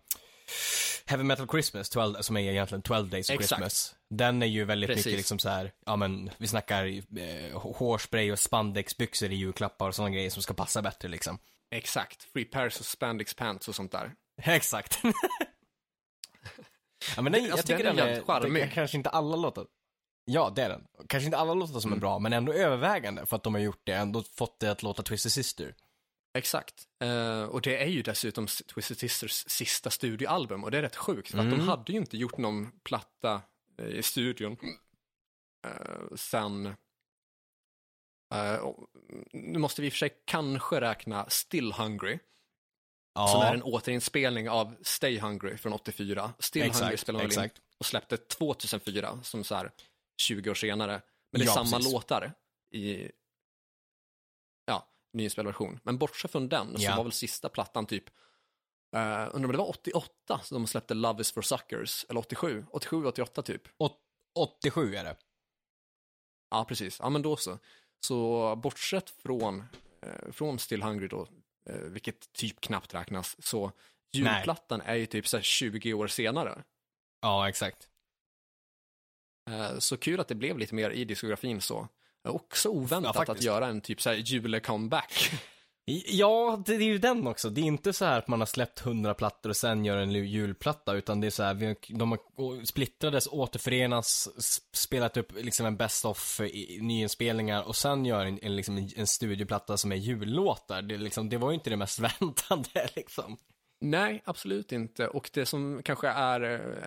[1.07, 3.49] Heavy Metal Christmas, 12, som är egentligen 12 Days of Exakt.
[3.49, 3.95] Christmas.
[4.11, 5.07] Den är ju väldigt Precis.
[5.07, 6.87] mycket liksom så här, ja men vi snackar
[7.19, 11.39] eh, hårspray och spandexbyxor i julklappar och sådana grejer som ska passa bättre liksom.
[11.71, 14.13] Exakt, free pairs och spandex pants och sånt där.
[14.43, 14.99] Exakt.
[17.17, 18.63] ja men den, jag alltså, tycker den, den är, charmig.
[18.63, 19.67] är kanske inte alla låtar.
[20.33, 20.87] Ja, det är den.
[21.09, 21.99] Kanske inte alla låtar som mm.
[21.99, 24.83] är bra, men ändå övervägande för att de har gjort det, ändå fått det att
[24.83, 25.75] låta Twisted Sister.
[26.39, 26.75] Exakt.
[27.05, 31.33] Uh, och det är ju dessutom Twisted Sisters sista studioalbum och det är rätt sjukt
[31.33, 31.47] mm.
[31.47, 31.69] att de mm.
[31.69, 33.43] hade ju inte gjort någon platta
[33.81, 34.57] uh, i studion
[35.67, 36.75] uh, sen
[39.33, 42.19] nu måste vi i och för sig kanske räkna Still Hungry.
[43.15, 43.29] Ja.
[43.29, 46.33] Som är en återinspelning av Stay Hungry från 84.
[46.39, 49.71] Still exakt, Hungry spelade de in och släppte 2004 som så här
[50.21, 51.03] 20 år senare.
[51.31, 51.93] Men det är ja, samma precis.
[51.93, 52.33] låtar
[52.71, 53.11] i
[55.13, 58.09] nyinspelad Men bortsett från den så var väl sista plattan typ,
[58.97, 62.67] uh, undrar om det var 88 så de släppte Love is for suckers, eller 87,
[62.71, 63.63] 87, 88 typ.
[64.35, 65.17] 87 är det.
[66.51, 66.99] Ja, precis.
[67.01, 67.59] Ja, men då så.
[68.01, 69.65] Så bortsett från,
[70.03, 71.29] eh, från Still Hungry då,
[71.71, 73.73] eh, vilket typ knappt räknas, så
[74.13, 74.89] julplattan Nej.
[74.89, 76.65] är ju typ så 20 år senare.
[77.21, 77.90] Ja, exakt.
[79.51, 81.89] Eh, så kul att det blev lite mer i diskografin så.
[82.29, 85.31] Också oväntat ja, att göra en typ såhär jule-comeback.
[86.07, 87.51] Ja, det är ju den också.
[87.51, 90.13] Det är inte så här att man har släppt hundra plattor och sen gör en
[90.13, 94.29] julplatta, utan det är så här, de har splittrades, återförenas,
[94.73, 96.41] spelat upp liksom en best of
[96.81, 100.83] nyinspelningar och sen gör en, en, liksom en studioplatta som är jullåtar.
[100.83, 103.37] Det, liksom, det var ju inte det mest väntade liksom.
[103.83, 105.09] Nej, absolut inte.
[105.09, 106.41] Och det som kanske är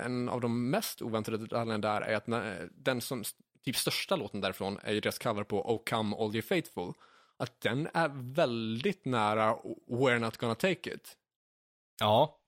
[0.06, 3.24] en av de mest oväntade detaljerna där är att när, den som
[3.64, 6.94] typ största låten därifrån är ju deras cover på Oh Come All You Faithful.
[7.38, 9.56] Att den är väldigt nära
[9.88, 11.18] We're Not Gonna Take It.
[12.00, 12.40] Ja.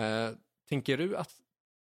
[0.00, 0.30] Eh,
[0.68, 1.34] tänker du att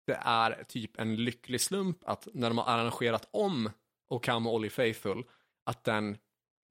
[0.06, 3.70] det är typ en lycklig slump att när de har arrangerat om
[4.08, 5.24] Oh Come All You Faithful
[5.64, 6.18] att den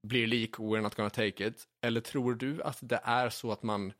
[0.07, 1.67] blir lik We're Not Gonna Take It?
[1.81, 3.93] Eller tror du att det är så att man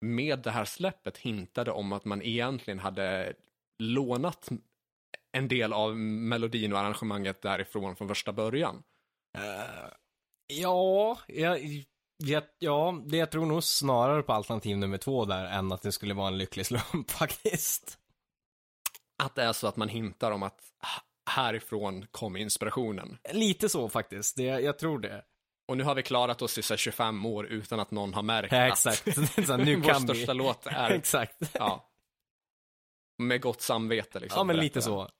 [0.00, 3.34] med det här släppet hintade om att man egentligen hade
[3.78, 4.48] lånat
[5.32, 8.82] en del av melodin och arrangemanget därifrån från första början?
[9.38, 9.90] Uh,
[10.46, 11.60] ja, jag,
[12.16, 15.92] jag, ja, det jag tror nog snarare på alternativ nummer två där än att det
[15.92, 17.98] skulle vara en lycklig slump faktiskt.
[19.22, 20.60] Att det är så att man hintar om att
[21.30, 23.18] härifrån kom inspirationen.
[23.32, 25.24] Lite så faktiskt, det, jag tror det.
[25.68, 28.52] Och nu har vi klarat oss i så 25 år utan att någon har märkt
[28.52, 29.08] ja, exakt.
[29.50, 30.38] att nu vår största vi...
[30.38, 30.90] låt är...
[30.90, 31.36] exakt.
[31.52, 31.88] Ja.
[33.18, 34.38] Med gott samvete liksom.
[34.38, 35.10] Ja, men lite så.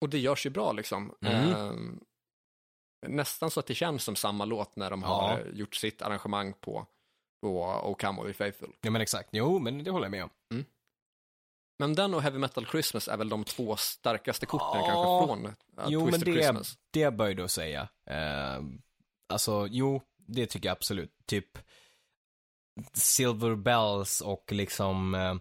[0.00, 1.14] Och det görs ju bra liksom.
[1.20, 1.50] Mm.
[1.50, 5.08] Eh, nästan så att det känns som samma låt när de ja.
[5.08, 6.86] har gjort sitt arrangemang på,
[7.42, 8.72] på Oh Come All Faithful.
[8.80, 10.30] Ja men exakt, jo men det håller jag med om.
[10.52, 10.64] Mm.
[11.78, 14.86] Men den och Heavy Metal Christmas är väl de två starkaste korten ja.
[14.86, 15.52] kanske från uh,
[15.88, 16.78] Jo men det, Christmas.
[16.90, 17.88] det bör jag då säga.
[18.10, 18.64] Uh,
[19.28, 21.12] alltså, jo, det tycker jag absolut.
[21.26, 21.58] Typ
[22.92, 25.36] Silver Bells och liksom uh,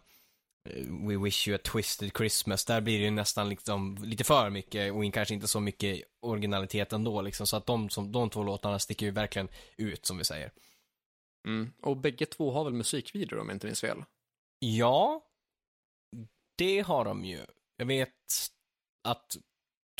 [1.07, 2.65] We wish you a twisted Christmas.
[2.65, 6.93] Där blir det ju nästan liksom lite för mycket och kanske inte så mycket originalitet
[6.93, 7.47] ändå liksom.
[7.47, 10.51] Så att de, som, de två låtarna sticker ju verkligen ut som vi säger.
[11.47, 11.73] Mm.
[11.81, 14.03] Och bägge två har väl musikvideor om jag inte minns fel?
[14.59, 15.21] Ja,
[16.55, 17.45] det har de ju.
[17.77, 18.09] Jag vet
[19.03, 19.37] att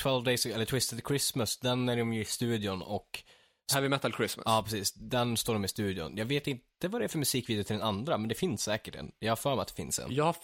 [0.02, 3.24] 12 Days, eller Twisted Christmas, den är de ju i studion och
[3.74, 4.44] Heavy Metal Christmas.
[4.46, 4.94] Ja, precis.
[4.94, 6.18] Den står de i studion.
[6.18, 8.96] Jag vet inte vad det är för musikvideo till den andra, men det finns säkert
[8.96, 9.12] en.
[9.20, 10.14] Jag har för mig att det finns en.
[10.14, 10.36] Jag,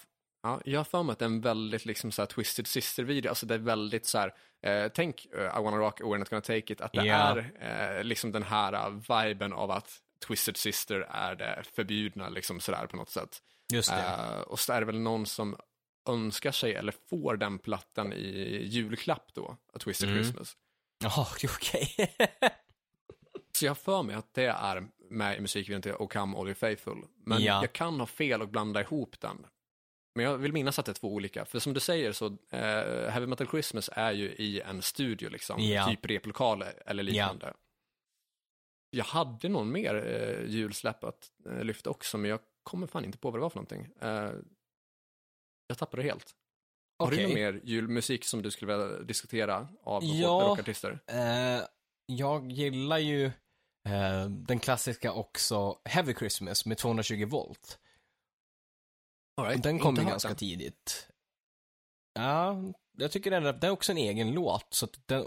[0.44, 3.30] Ja, jag har för mig att det är en väldigt liksom så här Twisted Sister-video,
[3.30, 4.34] alltså det är väldigt så här,
[4.66, 7.38] eh, tänk uh, I wanna rock, we're not gonna take it, att det yeah.
[7.38, 9.98] är eh, liksom den här uh, viben av att
[10.28, 13.42] Twisted Sister är det förbjudna liksom sådär på något sätt.
[13.74, 14.36] Just det.
[14.36, 15.56] Uh, och så är det väl någon som
[16.10, 20.24] önskar sig eller får den plattan i julklapp då, A Twisted mm.
[20.24, 20.58] Christmas.
[21.04, 21.94] Jaha, okej.
[21.98, 22.50] Okay.
[23.58, 26.46] så jag har för mig att det är med i musikvideon till O Come All
[26.46, 26.98] Your Faithful.
[27.26, 27.62] Men ja.
[27.62, 29.46] jag kan ha fel och blanda ihop den.
[30.16, 33.10] Men jag vill minnas att det är två olika, för som du säger så, uh,
[33.10, 35.88] Heavy Metal Christmas är ju i en studio liksom, ja.
[35.88, 37.46] typ replokal eller liknande.
[37.46, 37.54] Ja.
[38.90, 43.18] Jag hade någon mer uh, julsläpp att uh, lyfta också, men jag kommer fan inte
[43.18, 43.90] på vad det var för någonting.
[44.04, 44.32] Uh,
[45.72, 46.36] Jag tappade det helt.
[47.00, 47.18] Har okay.
[47.18, 51.00] du någon mer julmusik som du skulle vilja diskutera av ja, rockartister?
[51.08, 51.62] Eh,
[52.06, 53.26] jag gillar ju
[53.86, 57.80] eh, den klassiska också Heavy Christmas med 220 volt.
[59.42, 59.64] Right.
[59.64, 60.38] Den kom ju ganska den.
[60.38, 61.08] tidigt.
[62.14, 62.64] Ja,
[62.98, 65.24] jag tycker den, det är också en egen låt, så den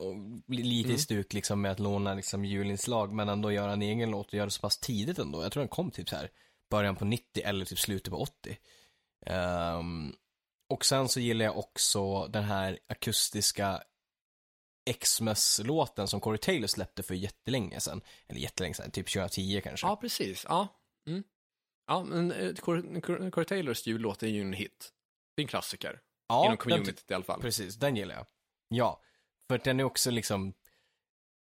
[0.47, 0.99] blir lite mm.
[0.99, 4.47] stuk liksom med att låna liksom julinslag, men ändå göra en egen låt och göra
[4.47, 5.43] det så pass tidigt ändå.
[5.43, 6.31] Jag tror den kom typ så här
[6.71, 8.33] början på 90 eller typ slutet på 80.
[9.27, 10.13] Um, ehm,
[10.75, 13.83] och sen så gillar jag också den här akustiska
[15.01, 18.01] Xmas-låten som Corey Taylor släppte för jättelänge sedan.
[18.27, 19.87] Eller jättelänge sedan, typ 2010 kanske.
[19.87, 20.45] Ja, precis.
[20.49, 20.69] Ja,
[21.07, 21.23] mm.
[21.87, 24.93] ja men eh, Corey, Corey Taylors jullåt är ju en hit.
[25.37, 26.01] Det är en klassiker.
[26.29, 27.41] Ja, Inom communityt i alla fall.
[27.41, 28.27] Precis, den gillar jag.
[28.69, 29.01] Ja,
[29.49, 30.55] för den är också liksom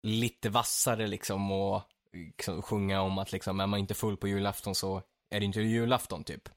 [0.04, 1.82] lite vassare liksom och
[2.13, 5.62] liksom, sjunga om att liksom, är man inte full på julafton så är det inte
[5.62, 6.50] julafton typ.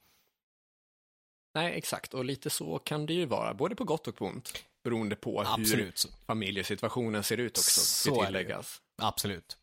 [1.54, 2.14] Nej, exakt.
[2.14, 4.64] Och lite så kan det ju vara, både på gott och på ont.
[4.84, 6.04] Beroende på Absolut.
[6.04, 8.80] hur familjesituationen ser ut också, så tilläggas.
[9.02, 9.56] Absolut.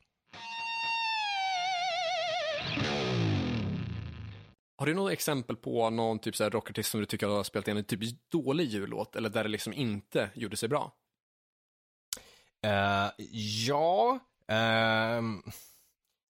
[4.78, 7.78] Har du något exempel på någon typ så rockartist som du tycker har spelat in
[7.78, 10.91] en typiskt dålig jullåt eller där det liksom inte gjorde sig bra?
[12.65, 13.25] Uh,
[13.67, 14.19] ja,
[14.52, 15.52] uh,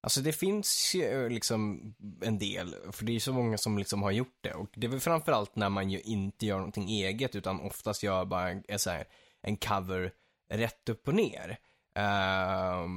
[0.02, 4.04] alltså det finns ju liksom en del, för det är ju så många som liksom
[4.04, 7.36] har gjort det och det är väl framförallt när man ju inte gör någonting eget
[7.36, 9.08] utan oftast gör bara en, så här,
[9.42, 10.14] en cover
[10.50, 11.60] rätt upp och ner.
[11.98, 12.88] Uh,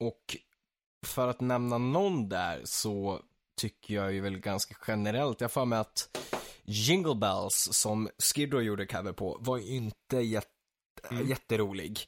[0.00, 0.36] och
[1.06, 3.20] för att nämna någon där så
[3.56, 5.40] tycker jag ju väl ganska generellt.
[5.40, 6.18] Jag får med att
[6.64, 10.48] Jingle Bells som Skid Row gjorde cover på var inte jät
[11.10, 11.28] mm.
[11.28, 11.98] jätterolig.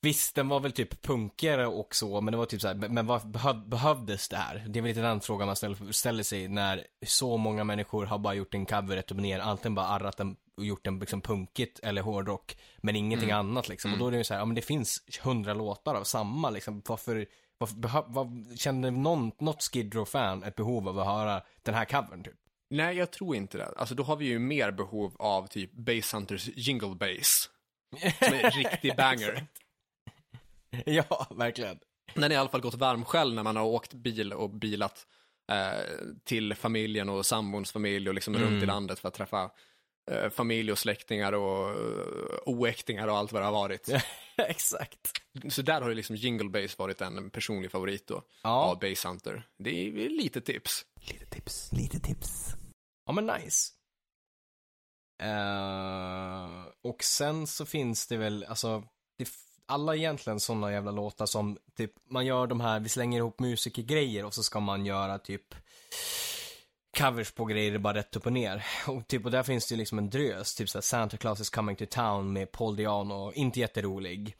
[0.00, 3.06] Visst, den var väl typ punkigare och så, men det var typ så här, men
[3.06, 4.64] vad behöv, behövdes det här?
[4.68, 8.18] Det är väl lite den frågan man ställer, ställer sig när så många människor har
[8.18, 10.98] bara gjort en cover rätt upp och ner, antingen bara arrat den och gjort den
[10.98, 13.38] liksom punkigt eller hårdrock, men ingenting mm.
[13.38, 13.92] annat liksom.
[13.92, 16.50] Och då är det ju så här, ja men det finns hundra låtar av samma
[16.50, 17.26] liksom, varför
[17.58, 22.24] vad, vad, känner någon, något Skid Row-fan ett behov av att höra den här covern
[22.24, 22.34] typ?
[22.70, 23.72] Nej, jag tror inte det.
[23.76, 27.50] Alltså då har vi ju mer behov av typ Bass Hunters Jingle Bass.
[28.18, 29.46] Som är en riktig banger.
[30.86, 31.78] ja, verkligen.
[32.14, 35.06] Den är i alla fall gått varm själv när man har åkt bil och bilat
[35.52, 35.82] eh,
[36.24, 38.48] till familjen och sambons familj och liksom mm.
[38.48, 39.50] runt i landet för att träffa
[40.10, 43.88] eh, familj och släktingar och uh, oäktingar och allt vad det har varit.
[44.36, 45.10] Exakt.
[45.48, 48.50] Så där har ju liksom Jingle Bass varit en personlig favorit då, ja.
[48.50, 49.46] av Base Hunter.
[49.58, 50.84] Det är lite tips.
[51.00, 52.54] Lite tips, lite tips.
[53.06, 53.72] Ja men nice.
[55.22, 58.84] Uh, och sen så finns det väl, alltså,
[59.18, 59.28] det,
[59.68, 64.24] alla egentligen sådana jävla låtar som, typ, man gör de här, vi slänger ihop musikergrejer
[64.24, 65.54] och så ska man göra typ
[66.98, 68.64] covers på grejer bara rätt upp och ner.
[68.86, 71.76] Och typ, och där finns det liksom en drös, typ såhär Santa Claus is coming
[71.76, 74.36] to town med Paul Diano, inte jätterolig.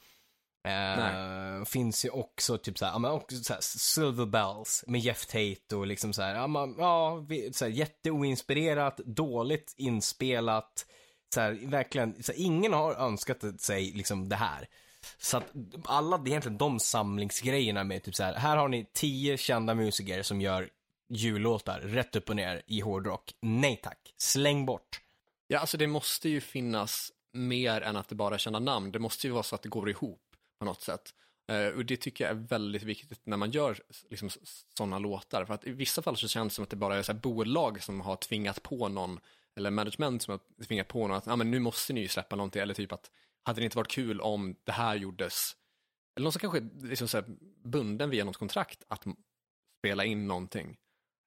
[0.68, 5.76] Eh, finns ju också typ såhär, ja men också såhär Silver Bells med Jeff Tate
[5.76, 10.86] och liksom såhär, ja men, ja, såhär jätteoinspirerat, dåligt inspelat,
[11.34, 14.68] såhär verkligen, såhär, ingen har önskat sig liksom det här.
[15.18, 15.52] Så att
[15.84, 20.40] alla, egentligen de samlingsgrejerna med typ så här, här har ni tio kända musiker som
[20.40, 20.68] gör
[21.08, 23.34] jullåtar rätt upp och ner i hårdrock.
[23.40, 25.00] Nej tack, släng bort.
[25.46, 28.92] Ja, alltså det måste ju finnas mer än att det bara är kända namn.
[28.92, 30.22] Det måste ju vara så att det går ihop
[30.58, 31.14] på något sätt.
[31.48, 33.78] Eh, och det tycker jag är väldigt viktigt när man gör
[34.10, 34.30] liksom,
[34.78, 35.44] sådana låtar.
[35.44, 37.20] För att i vissa fall så känns det som att det bara är så här
[37.20, 39.20] bolag som har tvingat på någon,
[39.56, 42.36] eller management som har tvingat på någon att ah, men nu måste ni ju släppa
[42.36, 42.62] någonting.
[42.62, 43.10] Eller typ att
[43.44, 45.56] hade det inte varit kul om det här gjordes,
[46.16, 47.22] eller någon som kanske är liksom så
[47.64, 49.04] bunden via något kontrakt att
[49.78, 50.76] spela in någonting.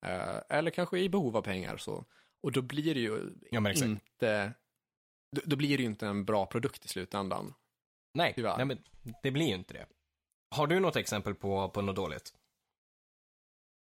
[0.05, 1.77] Uh, eller kanske i behov av pengar.
[1.77, 2.05] Så.
[2.43, 4.53] Och då blir det ju ja, inte
[5.35, 7.53] då, då, blir det ju inte en bra produkt i slutändan.
[8.13, 8.83] Nej, nej men
[9.23, 9.85] det blir ju inte det.
[10.55, 12.33] Har du något exempel på, på något dåligt?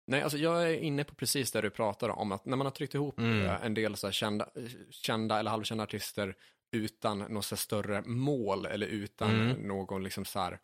[0.07, 2.71] Nej, alltså jag är inne på precis det du pratar om, att när man har
[2.71, 3.45] tryckt ihop mm.
[3.45, 4.49] Eh, en del så kända,
[4.89, 6.35] kända eller halvkända artister
[6.71, 9.67] utan något större mål eller utan mm.
[9.67, 10.59] någon liksom så här,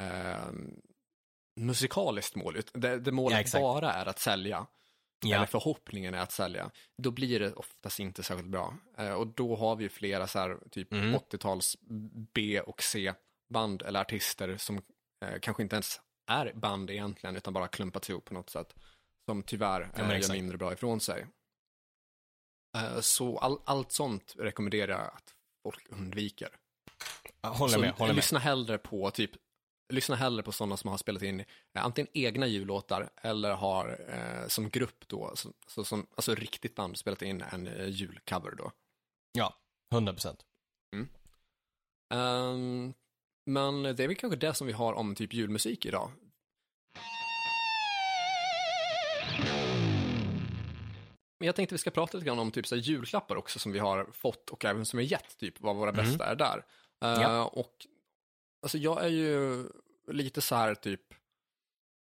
[0.00, 0.52] eh,
[1.60, 2.60] musikaliskt mål.
[2.72, 4.66] Det, det målet ja, bara är att sälja
[5.20, 5.36] ja.
[5.36, 8.76] eller förhoppningen är att sälja, då blir det oftast inte särskilt bra.
[8.98, 11.14] Eh, och då har vi flera så här, typ mm.
[11.14, 11.76] 80-tals
[12.34, 14.76] B och C-band eller artister som
[15.24, 18.74] eh, kanske inte ens är band egentligen, utan bara klumpats ihop på något sätt.
[19.24, 21.26] Som tyvärr ja, eh, gör mindre bra ifrån sig.
[22.76, 25.34] Eh, så all, allt sånt rekommenderar jag att
[25.88, 26.48] undviker.
[27.42, 28.16] Håller med, håller med.
[28.16, 29.30] Lyssna hellre på typ
[29.88, 34.48] lyssna hellre på sådana som har spelat in eh, antingen egna jullåtar eller har eh,
[34.48, 38.72] som grupp då, så, så, som, alltså riktigt band spelat in en eh, julcover då.
[39.32, 39.54] Ja,
[39.92, 40.44] 100 procent.
[40.92, 41.08] Mm.
[42.14, 42.94] Um,
[43.46, 46.10] men det är väl kanske det som vi har om typ julmusik idag.
[51.38, 53.78] Men jag tänkte vi ska prata lite grann om typ så julklappar också som vi
[53.78, 56.32] har fått och även som vi gett, typ vad våra bästa mm.
[56.32, 56.56] är där.
[57.04, 57.44] Uh, ja.
[57.44, 57.86] Och
[58.62, 59.64] alltså jag är ju
[60.08, 61.14] lite så här typ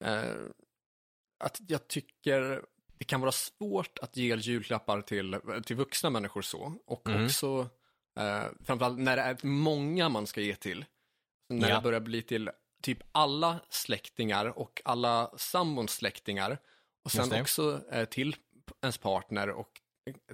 [0.05, 0.49] uh,
[1.39, 2.65] att jag tycker
[2.97, 6.73] det kan vara svårt att ge julklappar till, till vuxna människor så.
[6.85, 7.25] Och mm.
[7.25, 7.59] också,
[8.19, 10.85] uh, framförallt när det är många man ska ge till.
[11.49, 11.75] När ja.
[11.75, 12.49] det börjar bli till
[12.81, 16.57] typ alla släktingar och alla sambons släktingar.
[17.03, 18.35] Och sen också till
[18.81, 19.81] ens partner och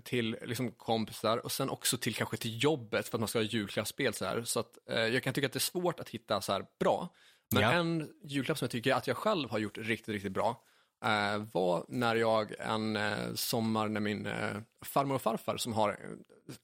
[0.03, 3.43] till liksom kompisar och sen också till kanske till jobbet för att man ska ha
[3.43, 4.43] julklappsspel så här.
[4.43, 7.09] Så att eh, jag kan tycka att det är svårt att hitta så här bra.
[7.51, 7.71] Men ja.
[7.71, 10.63] en julklapp som jag tycker att jag själv har gjort riktigt, riktigt bra
[11.05, 15.99] eh, var när jag en eh, sommar när min eh, farmor och farfar som har,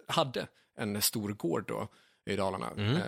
[0.07, 1.87] hade en stor gård då
[2.25, 2.71] i Dalarna.
[2.77, 3.01] Mm.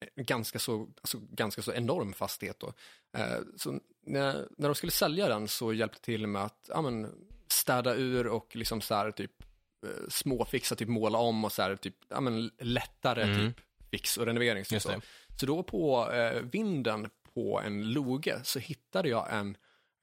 [0.00, 2.72] Eh, ganska så, alltså, ganska så enorm fastighet då.
[3.18, 7.26] Eh, så när, när de skulle sälja den så hjälpte till med att ja, men,
[7.48, 9.42] städa ur och liksom så här, typ
[9.86, 13.36] eh, småfixa, typ måla om och så här, typ ja, men, lättare mm.
[13.36, 14.64] typ fix och renovering.
[14.64, 15.00] Så, så.
[15.40, 19.56] så då på eh, vinden på en loge så hittade jag en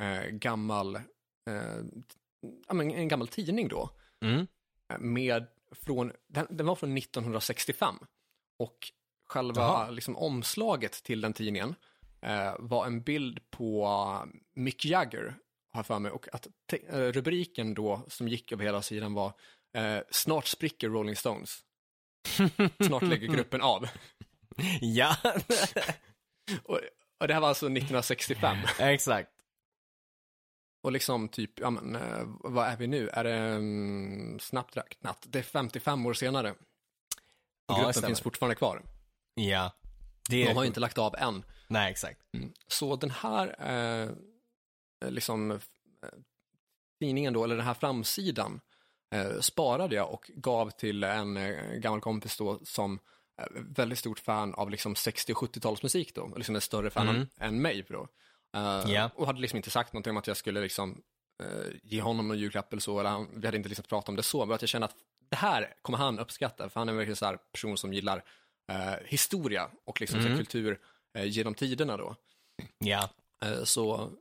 [0.04, 1.02] eh, gammal, eh,
[2.68, 3.90] ja, men, en gammal tidning då.
[4.22, 4.48] Mm.
[5.00, 7.96] Med från, den, den var från 1965
[8.60, 8.92] och
[9.28, 11.76] själva liksom, omslaget till den tidningen
[12.22, 15.36] eh, var en bild på Mick Jagger,
[15.74, 16.48] har för mig, och att
[16.90, 19.34] eh, rubriken då som gick över hela sidan var
[19.74, 21.60] eh, “Snart spricker Rolling Stones”.
[22.86, 23.88] Snart lägger gruppen av.
[24.82, 25.16] ja.
[26.64, 26.80] och,
[27.20, 28.58] och det här var alltså 1965.
[28.80, 29.32] Exakt.
[30.84, 33.10] Och liksom typ, ja men, eh, vad är vi nu?
[33.10, 35.26] Är det um, snabbt räknat?
[35.30, 36.52] Det är 55 år senare.
[36.52, 36.58] Och
[37.68, 38.84] ja, gruppen finns fortfarande kvar.
[39.38, 39.72] Ja.
[40.30, 41.44] Det De har ju inte lagt av än.
[41.68, 42.20] Nej, exakt.
[42.34, 42.54] Mm.
[42.68, 44.10] Så den här eh,
[45.10, 45.58] liksom eh,
[47.00, 48.62] tidningen då, eller den här framsidan
[49.16, 53.00] eh, sparade jag och gav till en eh, gammal kompis då som
[53.42, 57.28] är väldigt stort fan av liksom 60 och 70-talsmusik då, liksom en större fan mm.
[57.40, 58.08] än mig då.
[58.58, 59.12] Uh, yeah.
[59.16, 61.02] Och hade liksom inte sagt någonting om att jag skulle liksom
[61.44, 64.16] uh, ge honom någon julklapp eller så, eller han, vi hade inte liksom pratat om
[64.16, 64.96] det så, men att jag kände att
[65.30, 68.24] det här kommer han uppskatta, för han är verkligen så här person som gillar
[69.06, 70.32] historia och liksom mm.
[70.32, 70.80] så kultur
[71.24, 72.16] genom tiderna då.
[72.78, 73.10] Ja.
[73.64, 74.12] så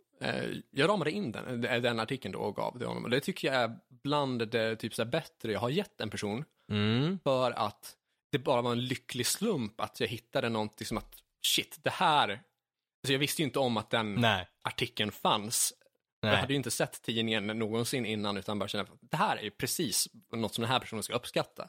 [0.70, 3.04] jag ramade in den, den artikeln då och gav det honom.
[3.04, 6.44] Och det tycker jag är bland det typ så bättre jag har gett en person.
[6.72, 7.18] Mm.
[7.24, 7.96] För att
[8.32, 11.14] det bara var en lycklig slump att jag hittade någonting som att
[11.46, 12.28] shit, det här.
[12.28, 14.48] Alltså jag visste ju inte om att den Nej.
[14.62, 15.74] artikeln fanns.
[16.22, 16.32] Nej.
[16.32, 19.42] Jag hade ju inte sett tidningen någonsin innan utan bara kände att det här är
[19.42, 21.68] ju precis något som den här personen ska uppskatta.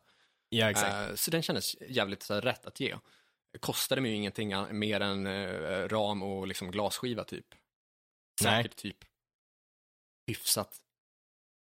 [0.50, 1.10] Ja, exakt.
[1.10, 2.96] Uh, så den kändes jävligt så här, rätt att ge.
[3.60, 7.46] Kostade mig ju ingenting mer än uh, ram och liksom glasskiva typ.
[8.42, 8.92] Säkert Nej.
[8.94, 8.98] typ
[10.28, 10.78] hyfsat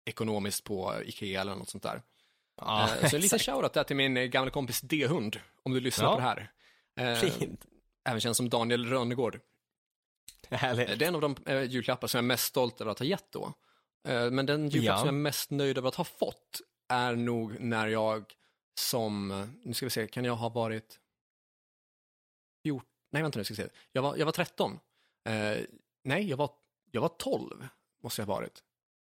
[0.05, 2.03] ekonomiskt på Ikea eller något sånt där.
[2.57, 6.05] Ja, uh, så en liten shoutout där till min gamla kompis D-hund, om du lyssnar
[6.05, 6.15] ja.
[6.15, 6.49] på det
[6.97, 7.17] här.
[7.17, 7.67] Fint.
[8.05, 9.41] Även känd som Daniel Rönnegård.
[10.51, 10.99] Härligt.
[10.99, 11.37] Det är en av de
[11.69, 13.55] julklappar som jag är mest stolt över att ha gett då.
[14.05, 14.99] Men den julklapp ja.
[14.99, 18.33] som jag är mest nöjd över att ha fått är nog när jag
[18.75, 21.01] som, nu ska vi se, kan jag ha varit
[22.63, 24.79] 14, nej vänta nu ska vi se, jag var, jag var 13.
[25.25, 25.59] Eh,
[26.05, 26.51] nej, jag var,
[26.91, 27.69] jag var 12,
[28.03, 28.63] måste jag ha varit.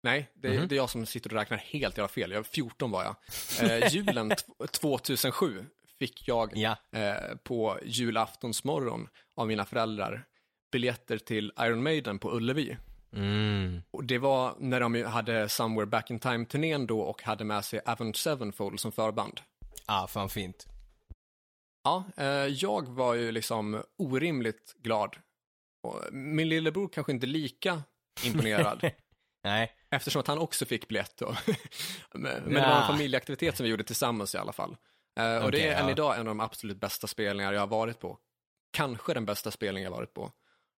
[0.02, 0.66] Nej, det, mm -hmm.
[0.66, 2.30] det är jag som sitter och räknar helt jävla fel.
[2.30, 3.16] Jag, 14 var jag.
[3.70, 4.32] Eh, julen
[4.70, 5.66] 2007
[5.98, 6.76] fick jag ja.
[6.92, 10.26] eh, på julaftonsmorgon av mina föräldrar
[10.72, 12.76] biljetter till Iron Maiden på Ullevi.
[13.14, 13.82] Mm.
[13.90, 17.80] Och det var när de hade Somewhere Back in Time-turnén då och hade med sig
[17.84, 19.40] Avenged Sevenfold som förband.
[19.86, 20.66] Ah, fan fint.
[21.84, 25.16] Ja, eh, jag var ju liksom orimligt glad.
[25.82, 27.82] Och min lillebror kanske inte lika
[28.24, 28.90] imponerad.
[29.44, 29.72] Nej.
[29.90, 31.36] Eftersom att han också fick biljett då.
[32.14, 34.76] men, men det var en familjeaktivitet som vi gjorde tillsammans i alla fall.
[35.20, 35.90] Uh, och okay, det är än ja.
[35.90, 38.18] idag en av de absolut bästa spelningar jag har varit på.
[38.72, 40.32] Kanske den bästa spelningen jag har varit på.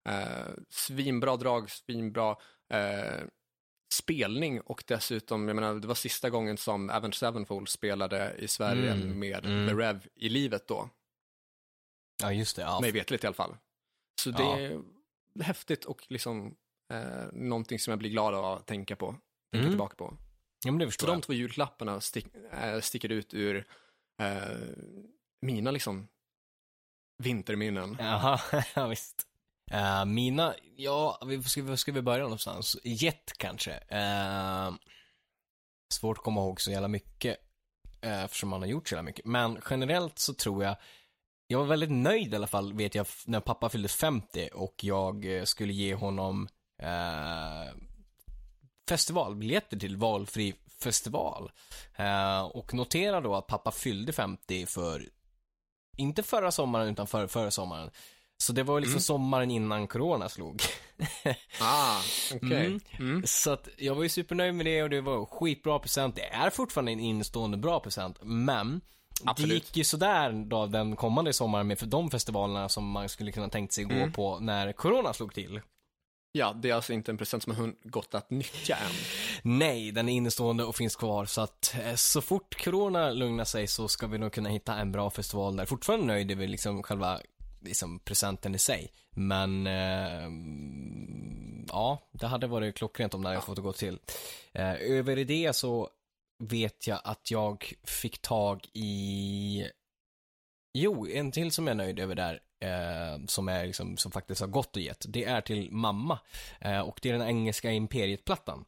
[0.08, 2.30] Uh, svinbra drag, svinbra
[2.74, 3.26] uh,
[3.92, 8.92] spelning och dessutom, jag menar, det var sista gången som Avenged Sevenfold spelade i Sverige
[8.92, 9.68] mm, med mm.
[9.68, 10.90] The Rev i livet då.
[12.22, 12.62] Ja, just det.
[12.62, 12.80] Ja.
[12.80, 13.56] Mig vetligt i alla fall.
[14.20, 14.58] Så det ja.
[14.58, 14.82] är
[15.42, 16.56] häftigt och liksom
[16.92, 19.70] eh, någonting som jag blir glad av att tänka på, tänka mm.
[19.70, 20.16] tillbaka på.
[20.64, 21.18] Ja, men det förstår Så jag.
[21.18, 23.66] de två julklapparna stick, äh, sticker ut ur
[24.20, 24.58] äh,
[25.40, 26.08] mina liksom
[27.18, 27.96] vinterminnen.
[27.98, 28.40] Jaha,
[28.74, 29.26] ja visst.
[29.72, 32.76] Uh, mina, ja, vi ska, var ska vi börja någonstans?
[32.84, 33.72] Jet kanske.
[33.72, 34.74] Uh,
[35.92, 37.36] svårt att komma ihåg så jävla mycket.
[38.00, 39.24] Eh, eftersom man har gjort så jävla mycket.
[39.24, 40.76] Men generellt så tror jag,
[41.46, 45.42] jag var väldigt nöjd i alla fall, vet jag, när pappa fyllde 50 och jag
[45.44, 46.48] skulle ge honom
[46.82, 47.74] eh,
[48.88, 51.50] festivalbiljetter till valfri festival.
[51.96, 55.08] Eh, och notera då att pappa fyllde 50 för,
[55.96, 57.90] inte förra sommaren utan för, förra sommaren.
[58.38, 59.00] Så det var liksom mm.
[59.00, 60.62] sommaren innan corona slog.
[61.60, 62.00] ah,
[62.34, 62.48] okej.
[62.48, 62.66] Okay.
[62.66, 62.80] Mm.
[62.98, 63.22] Mm.
[63.26, 66.16] Så att jag var ju supernöjd med det och det var skitbra present.
[66.16, 68.80] Det är fortfarande en instående bra present, men
[69.24, 69.50] Absolut.
[69.50, 73.48] Det gick ju sådär då den kommande sommaren med de festivalerna som man skulle kunna
[73.48, 74.12] tänkt sig gå mm.
[74.12, 75.60] på när corona slog till.
[76.32, 78.92] Ja, det är alltså inte en present som har gått att nyttja än.
[79.42, 83.66] Nej, den är innestående och finns kvar så att eh, så fort corona lugnar sig
[83.66, 85.66] så ska vi nog kunna hitta en bra festival där.
[85.66, 87.20] Fortfarande nöjd över liksom själva
[87.60, 88.92] liksom presenten i sig.
[89.10, 90.30] Men eh,
[91.68, 93.98] ja, det hade varit klockrent om det hade fått gå till.
[94.52, 95.90] Eh, över det så
[96.38, 99.70] vet jag att jag fick tag i
[100.78, 104.40] Jo, en till som jag är nöjd över där, eh, som är liksom, som faktiskt
[104.40, 106.18] har gått och gett, det är till mamma.
[106.60, 108.64] Eh, och det är den engelska Imperiet-plattan.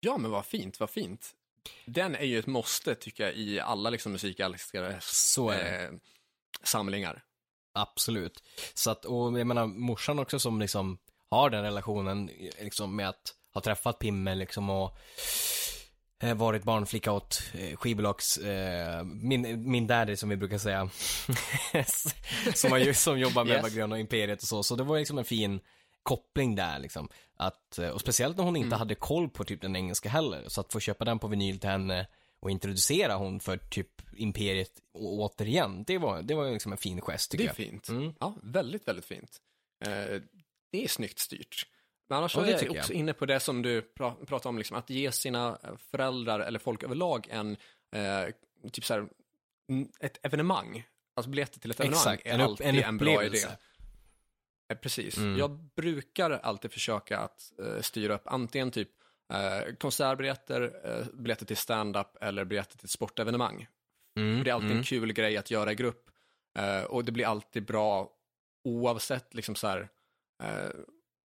[0.00, 1.34] Ja, men vad fint, vad fint.
[1.86, 5.90] Den är ju ett måste, tycker jag, i alla liksom musikälskares eh,
[6.62, 7.24] samlingar.
[7.72, 8.42] Absolut.
[8.74, 10.98] Så att, och jag menar, morsan också som liksom
[11.30, 14.98] har den relationen liksom med att ha träffat Pimme liksom och
[16.22, 20.90] eh, varit barnflicka åt eh, skivbolags, eh, min, min daddy som vi brukar säga.
[22.54, 23.74] som, har, som jobbar med yes.
[23.74, 25.60] Gröna Imperiet och så, så det var liksom en fin
[26.02, 27.08] koppling där liksom.
[27.36, 28.78] Att, och speciellt när hon inte mm.
[28.78, 31.70] hade koll på typ den engelska heller, så att få köpa den på vinyl till
[31.70, 32.06] henne
[32.40, 37.30] och introducera hon för typ Imperiet återigen, det var, det var liksom en fin gest
[37.30, 37.56] tycker jag.
[37.56, 37.70] Det är jag.
[37.72, 37.88] fint.
[37.88, 38.12] Mm.
[38.20, 39.38] Ja, väldigt, väldigt fint.
[39.84, 40.22] Eh,
[40.72, 41.66] det är snyggt styrt.
[42.08, 43.00] Men annars ja, är jag också jag.
[43.00, 45.58] inne på det som du pra pratar om, liksom, att ge sina
[45.90, 47.56] föräldrar eller folk överlag en,
[47.92, 48.34] eh,
[48.72, 49.08] typ så här,
[50.00, 50.86] ett evenemang.
[51.16, 52.26] Alltså biljetter till ett evenemang Exakt.
[52.26, 53.38] är en alltid en, en bra idé.
[54.72, 55.16] Eh, precis.
[55.16, 55.38] Mm.
[55.38, 58.90] Jag brukar alltid försöka att eh, styra upp antingen typ
[59.32, 63.66] eh, konsertbiljetter, eh, biljetter till stand-up eller biljetter till sportevenemang.
[64.18, 64.78] Mm, det är alltid mm.
[64.78, 66.10] en kul grej att göra i grupp
[66.58, 68.10] eh, och det blir alltid bra
[68.64, 69.88] oavsett liksom så här,
[70.42, 70.70] eh,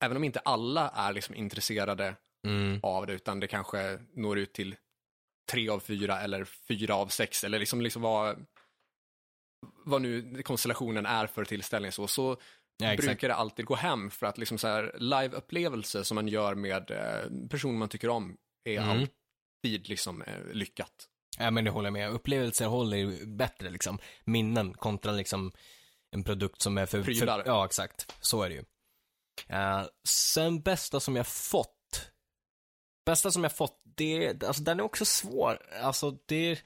[0.04, 2.16] även om inte alla är liksom intresserade
[2.46, 2.80] mm.
[2.82, 4.76] av det utan det kanske når ut till
[5.50, 8.46] tre av fyra eller fyra av sex eller liksom, liksom vad,
[9.84, 12.36] vad nu konstellationen är för tillställning så, så
[12.78, 16.54] ja, brukar det alltid gå hem för att liksom så här live-upplevelse som man gör
[16.54, 18.88] med eh, personer man tycker om är mm.
[18.88, 21.08] alltid liksom eh, lyckat.
[21.38, 22.10] Ja men det håller jag med.
[22.10, 23.98] Upplevelser håller bättre liksom.
[24.24, 25.52] Minnen kontra liksom
[26.10, 27.02] en produkt som är för...
[27.02, 27.42] Prylar.
[27.42, 28.64] För, ja exakt, så är det ju.
[29.52, 32.10] Uh, sen bästa som jag fått.
[33.06, 35.58] Bästa som jag fått, det, alltså den är också svår.
[35.82, 36.62] Alltså det,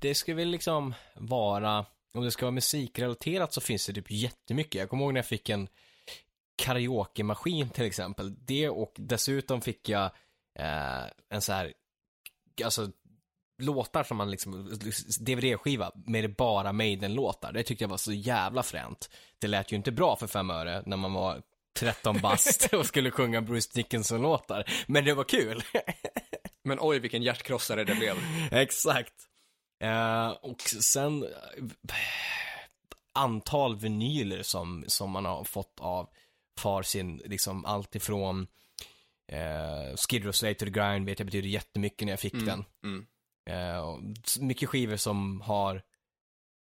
[0.00, 4.74] det ska väl liksom vara, om det ska vara musikrelaterat så finns det typ jättemycket.
[4.74, 5.68] Jag kommer ihåg när jag fick en
[6.56, 8.34] karaoke-maskin till exempel.
[8.46, 10.04] Det och dessutom fick jag
[10.58, 11.72] eh, en så här,
[12.64, 12.90] alltså
[13.62, 14.78] låtar som man liksom,
[15.20, 17.52] DVD-skiva med bara Maiden-låtar.
[17.52, 19.10] Det tyckte jag var så jävla fränt.
[19.38, 21.42] Det lät ju inte bra för fem öre när man var
[21.78, 24.64] 13 bast och skulle sjunga Bruce Dickinson-låtar.
[24.86, 25.62] Men det var kul.
[26.64, 28.16] Men oj, vilken hjärtkrossare det blev.
[28.52, 29.14] Exakt.
[29.84, 31.26] Uh, och sen
[33.12, 36.08] antal vinyler som, som man har fått av
[36.58, 38.46] far sin, liksom allt ifrån
[39.32, 42.46] uh, Skid Row Slay to the Grind vet jag betyder jättemycket när jag fick mm,
[42.46, 42.64] den.
[42.84, 43.06] Mm.
[43.50, 43.98] Uh,
[44.40, 45.82] mycket skivor som har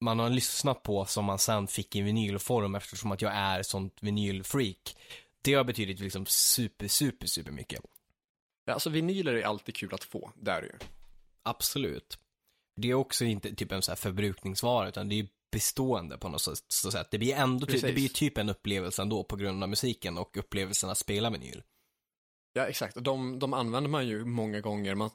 [0.01, 3.97] man har lyssnat på som man sen fick i vinylform eftersom att jag är sånt
[4.01, 4.95] vinylfreak.
[5.41, 7.82] Det har betydit liksom super, super, super mycket.
[8.65, 10.78] Ja, alltså vinyler är alltid kul att få, det är det ju.
[11.43, 12.20] Absolut.
[12.78, 16.41] Det är också inte typ en så här förbrukningsvara utan det är bestående på något
[16.41, 17.07] sätt.
[17.11, 20.38] Det blir ändå, typ, det blir typ en upplevelse ändå på grund av musiken och
[20.38, 21.63] upplevelsen att spela vinyl.
[22.53, 22.97] Ja, exakt.
[22.97, 24.95] Och de, de använder man ju många gånger.
[24.95, 25.09] Man,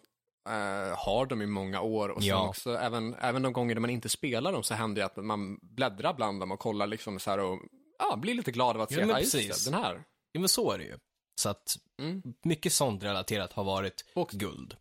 [0.49, 2.49] Uh, har dem i många år och sen ja.
[2.49, 6.15] också även, även de gånger man inte spelar dem så händer det att man bläddrar
[6.15, 7.59] bland dem och kollar liksom så här och
[7.99, 9.65] ja, blir lite glad av att se, ja, precis.
[9.65, 10.05] den här.
[10.33, 10.99] Ja men så är det ju.
[11.41, 12.23] Så att mm.
[12.45, 14.77] mycket sånt relaterat har varit och, guld.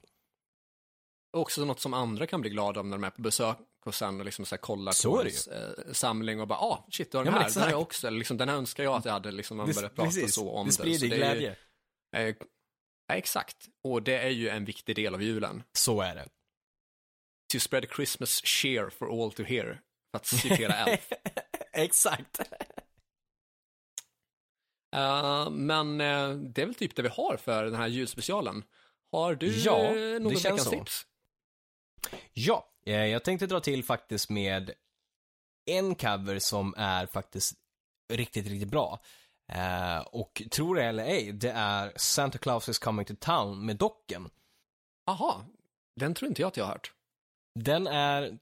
[1.33, 4.17] Också något som andra kan bli glada av när de är på besök och sen
[4.17, 7.25] liksom så här kollar så på ens eh, samling och bara, ah, shit, du har
[7.25, 9.31] den ja, här, den jag också, eller liksom, den här önskar jag att jag hade,
[9.31, 10.73] liksom, man började prata så om det.
[10.73, 11.55] Sprider det sprider glädje.
[12.13, 12.35] Ju, eh,
[13.11, 13.69] Ja, exakt.
[13.83, 15.63] Och det är ju en viktig del av julen.
[15.73, 16.27] Så är det.
[17.53, 19.81] To spread Christmas cheer for all to hear.
[20.11, 21.11] För att citera Elf.
[21.73, 22.39] exakt.
[24.95, 28.63] Uh, men uh, det är väl typ det vi har för den här julspecialen.
[29.11, 31.05] Har du ja, något veckans tips?
[32.33, 34.71] Ja, eh, jag tänkte dra till faktiskt med
[35.65, 37.53] en cover som är faktiskt
[38.13, 38.99] riktigt, riktigt bra.
[39.55, 43.77] Uh, och tror det eller ej, det är Santa Claus is coming to town med
[43.77, 44.29] docken.
[45.05, 45.45] Aha,
[45.95, 46.93] den tror inte jag att jag har hört.
[47.59, 48.37] Den är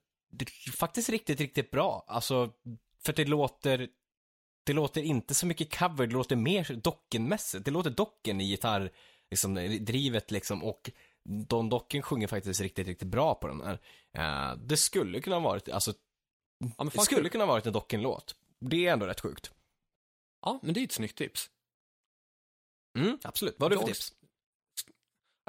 [0.74, 2.06] faktiskt riktigt, riktigt bra.
[2.08, 2.54] Alltså,
[3.04, 3.90] för det låter,
[4.66, 7.66] det låter inte så mycket cover, det låter mer dockenmässigt.
[7.66, 8.92] Det låter docken i gitarr,
[9.30, 10.92] liksom, drivet liksom, och
[11.24, 13.80] Don Docken sjunger faktiskt riktigt, riktigt bra på den här.
[14.18, 15.94] Uh, det skulle kunna ha varit, alltså,
[16.78, 18.36] ja, det skulle kunna ha varit en Docken-låt.
[18.60, 19.52] Det är ändå rätt sjukt.
[20.46, 21.50] Ja, men det är ett snyggt tips.
[22.98, 23.56] Mm, absolut.
[23.58, 24.14] Vad har du för tips?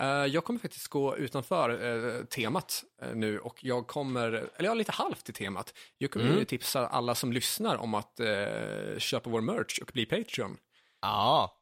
[0.00, 4.74] Uh, jag kommer faktiskt gå utanför uh, temat uh, nu och jag kommer, eller ja,
[4.74, 5.74] lite halvt i temat.
[5.98, 6.46] Jag kommer mm.
[6.46, 8.20] tipsa alla som lyssnar om att
[8.98, 10.56] köpa vår merch och bli Patreon.
[11.00, 11.59] Ja.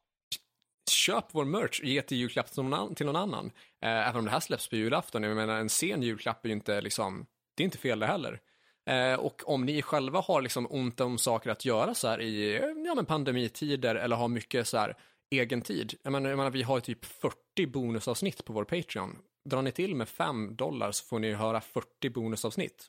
[0.91, 3.51] Köp vår merch ge till julklapp till någon, till någon annan.
[3.81, 6.81] även om det här släpps på julafton, jag menar en sen julklapp är ju inte
[6.81, 7.25] liksom,
[7.55, 8.39] det är inte fel det heller.
[8.89, 12.55] Eh, och om ni själva har liksom ont om saker att göra så här i
[12.85, 14.97] ja, men pandemitider eller har mycket så här
[15.31, 15.93] egen tid.
[16.03, 19.17] Jag menar, jag menar, vi har typ 40 bonusavsnitt på vår Patreon.
[19.45, 22.87] Drar ni till med 5 dollar så får ni höra 40 bonusavsnitt.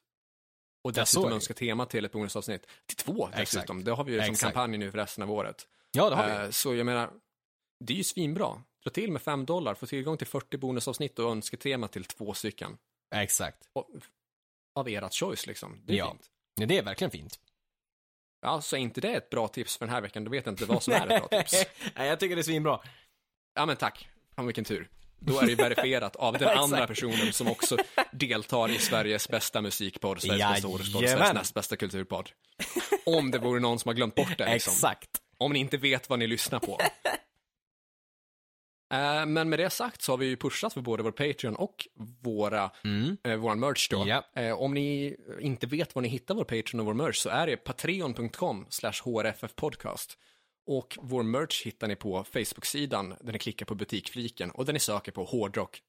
[0.84, 2.66] Och dessutom önska tema till ett bonusavsnitt.
[2.86, 3.76] Till två dessutom.
[3.76, 3.84] Exakt.
[3.84, 4.54] Det har vi ju som Exakt.
[4.54, 5.66] kampanj nu för resten av året.
[5.92, 6.44] Ja, det har vi.
[6.44, 7.10] Eh, så jag menar,
[7.80, 8.62] det är ju svinbra.
[8.84, 12.78] Dra till med 5 dollar, få tillgång till 40 bonusavsnitt och önsketema till två stycken.
[13.14, 13.68] Exakt.
[13.72, 13.88] Och
[14.74, 15.82] av ert choice liksom.
[15.84, 16.10] Det är ja.
[16.10, 16.30] fint.
[16.54, 17.40] Ja, det är verkligen fint.
[18.42, 20.52] Ja, så är inte det ett bra tips för den här veckan, då vet jag
[20.52, 21.66] inte vad som är ett bra tips.
[21.96, 22.80] Nej, jag tycker det är svinbra.
[23.54, 24.08] Ja, men tack.
[24.36, 24.88] Fan vilken tur.
[25.18, 27.76] Då är det verifierat av den andra personen som också
[28.12, 32.30] deltar i Sveriges bästa musikpodd, Sveriges ja, bästa årspodd, Sveriges näst bästa kulturpodd.
[33.06, 34.52] Om det vore någon som har glömt bort det.
[34.52, 34.72] Liksom.
[34.72, 35.10] Exakt.
[35.38, 36.78] Om ni inte vet vad ni lyssnar på.
[38.92, 41.88] Eh, men med det sagt så har vi ju pushat för både vår Patreon och
[42.20, 43.16] våra, mm.
[43.24, 44.06] eh, vår merch då.
[44.06, 44.24] Yep.
[44.36, 47.46] Eh, om ni inte vet var ni hittar vår Patreon och vår merch så är
[47.46, 50.18] det patreon.com hrffpodcast.
[50.66, 54.78] Och vår merch hittar ni på Facebook-sidan där ni klickar på butikfliken och där ni
[54.78, 55.82] söker på hårdrock.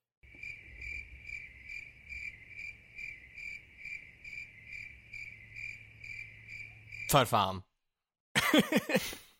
[7.11, 7.61] För fan.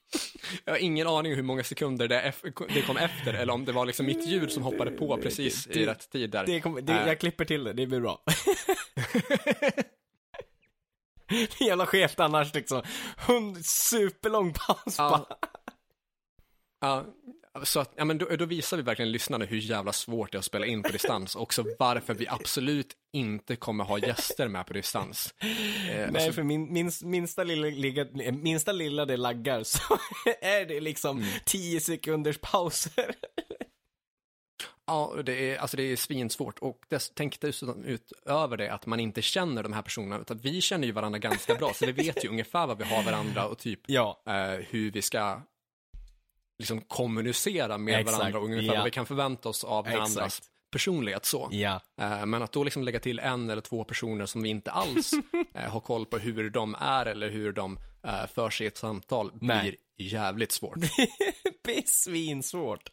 [0.65, 2.33] Jag har ingen aning hur många sekunder det,
[2.73, 5.85] det kom efter, eller om det var liksom mitt ljud som hoppade på precis i
[5.85, 6.45] rätt tid där.
[6.45, 8.23] Det kom, det, jag klipper till det, det blir bra.
[11.59, 12.81] Jävla skevt annars liksom.
[13.27, 15.27] Hund, superlång paus ja.
[16.81, 17.05] ja,
[17.63, 20.39] så att, ja men då, då, visar vi verkligen lyssnarna hur jävla svårt det är
[20.39, 21.35] att spela in på distans.
[21.35, 25.33] och Också varför vi absolut inte kommer ha gäster med på distans.
[25.39, 25.47] Eh,
[25.87, 26.31] Nej, alltså...
[26.31, 29.97] för min, min, minsta, lilla, minsta lilla det laggar så
[30.41, 31.29] är det liksom mm.
[31.45, 33.15] tio sekunders pauser.
[34.85, 38.85] Ja, det är, alltså det är svinsvårt och dess, tänk dessutom ut över det att
[38.85, 41.91] man inte känner de här personerna, utan vi känner ju varandra ganska bra, så vi
[41.91, 44.23] vet ju ungefär vad vi har varandra och typ ja.
[44.27, 45.41] eh, hur vi ska
[46.61, 48.17] liksom kommunicera med Exakt.
[48.17, 48.75] varandra och ungefär ja.
[48.75, 50.41] vad vi kan förvänta oss av varandras
[50.71, 51.49] personlighet så.
[51.51, 51.81] Ja.
[52.01, 55.11] Eh, men att då liksom lägga till en eller två personer som vi inte alls
[55.53, 59.31] eh, har koll på hur de är eller hur de eh, för sig ett samtal
[59.41, 59.61] Nej.
[59.61, 59.75] blir
[60.11, 60.75] jävligt svårt.
[61.43, 62.89] det blir svinsvårt.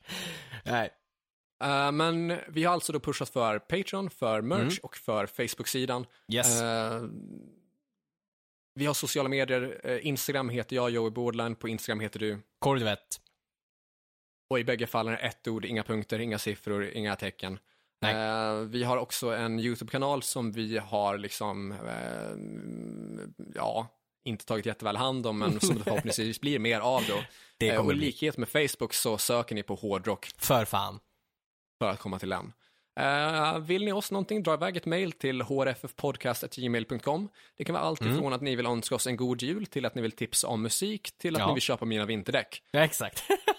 [0.65, 0.91] Nej.
[1.93, 4.79] Men vi har alltså då pushat för Patreon, för merch mm.
[4.83, 6.07] och för Facebook-sidan.
[6.33, 6.63] Yes.
[8.75, 9.99] Vi har sociala medier.
[10.03, 11.55] Instagram heter jag, Joey Bordline.
[11.55, 12.39] På Instagram heter du?
[12.59, 13.21] Kordvett.
[14.49, 17.59] Och i bägge fallen är ett ord, inga punkter, inga siffror, inga tecken.
[18.05, 23.87] Uh, vi har också en YouTube-kanal som vi har liksom, uh, ja,
[24.25, 27.15] inte tagit jätteväl hand om, men som det förhoppningsvis blir mer av då.
[27.59, 30.31] Det uh, och i likhet med Facebook så söker ni på hårdrock.
[30.39, 31.01] För fan.
[31.79, 32.53] För att komma till den.
[33.01, 37.29] Uh, vill ni oss någonting, dra iväg ett mail till hrffpodcast.gmail.com.
[37.57, 38.33] Det kan vara allt ifrån mm.
[38.33, 41.19] att ni vill önska oss en god jul till att ni vill tipsa om musik
[41.19, 41.47] till att ja.
[41.47, 42.63] ni vill köpa mina vinterdäck.
[42.71, 43.23] Ja, exakt.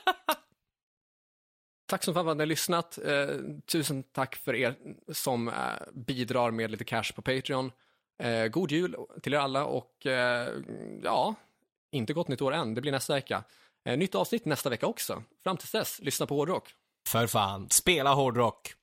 [1.89, 2.97] Tack så fan för att ni har lyssnat.
[3.05, 3.27] Eh,
[3.65, 4.75] tusen tack för er
[5.13, 5.53] som eh,
[5.93, 7.71] bidrar med lite cash på Patreon.
[8.23, 10.49] Eh, god jul till er alla och eh,
[11.03, 11.35] ja,
[11.91, 12.73] inte gott nytt år än.
[12.73, 13.43] Det blir nästa vecka.
[13.85, 15.23] Eh, nytt avsnitt nästa vecka också.
[15.43, 16.73] Fram tills dess, lyssna på hårdrock.
[17.07, 18.73] För fan, spela hårdrock.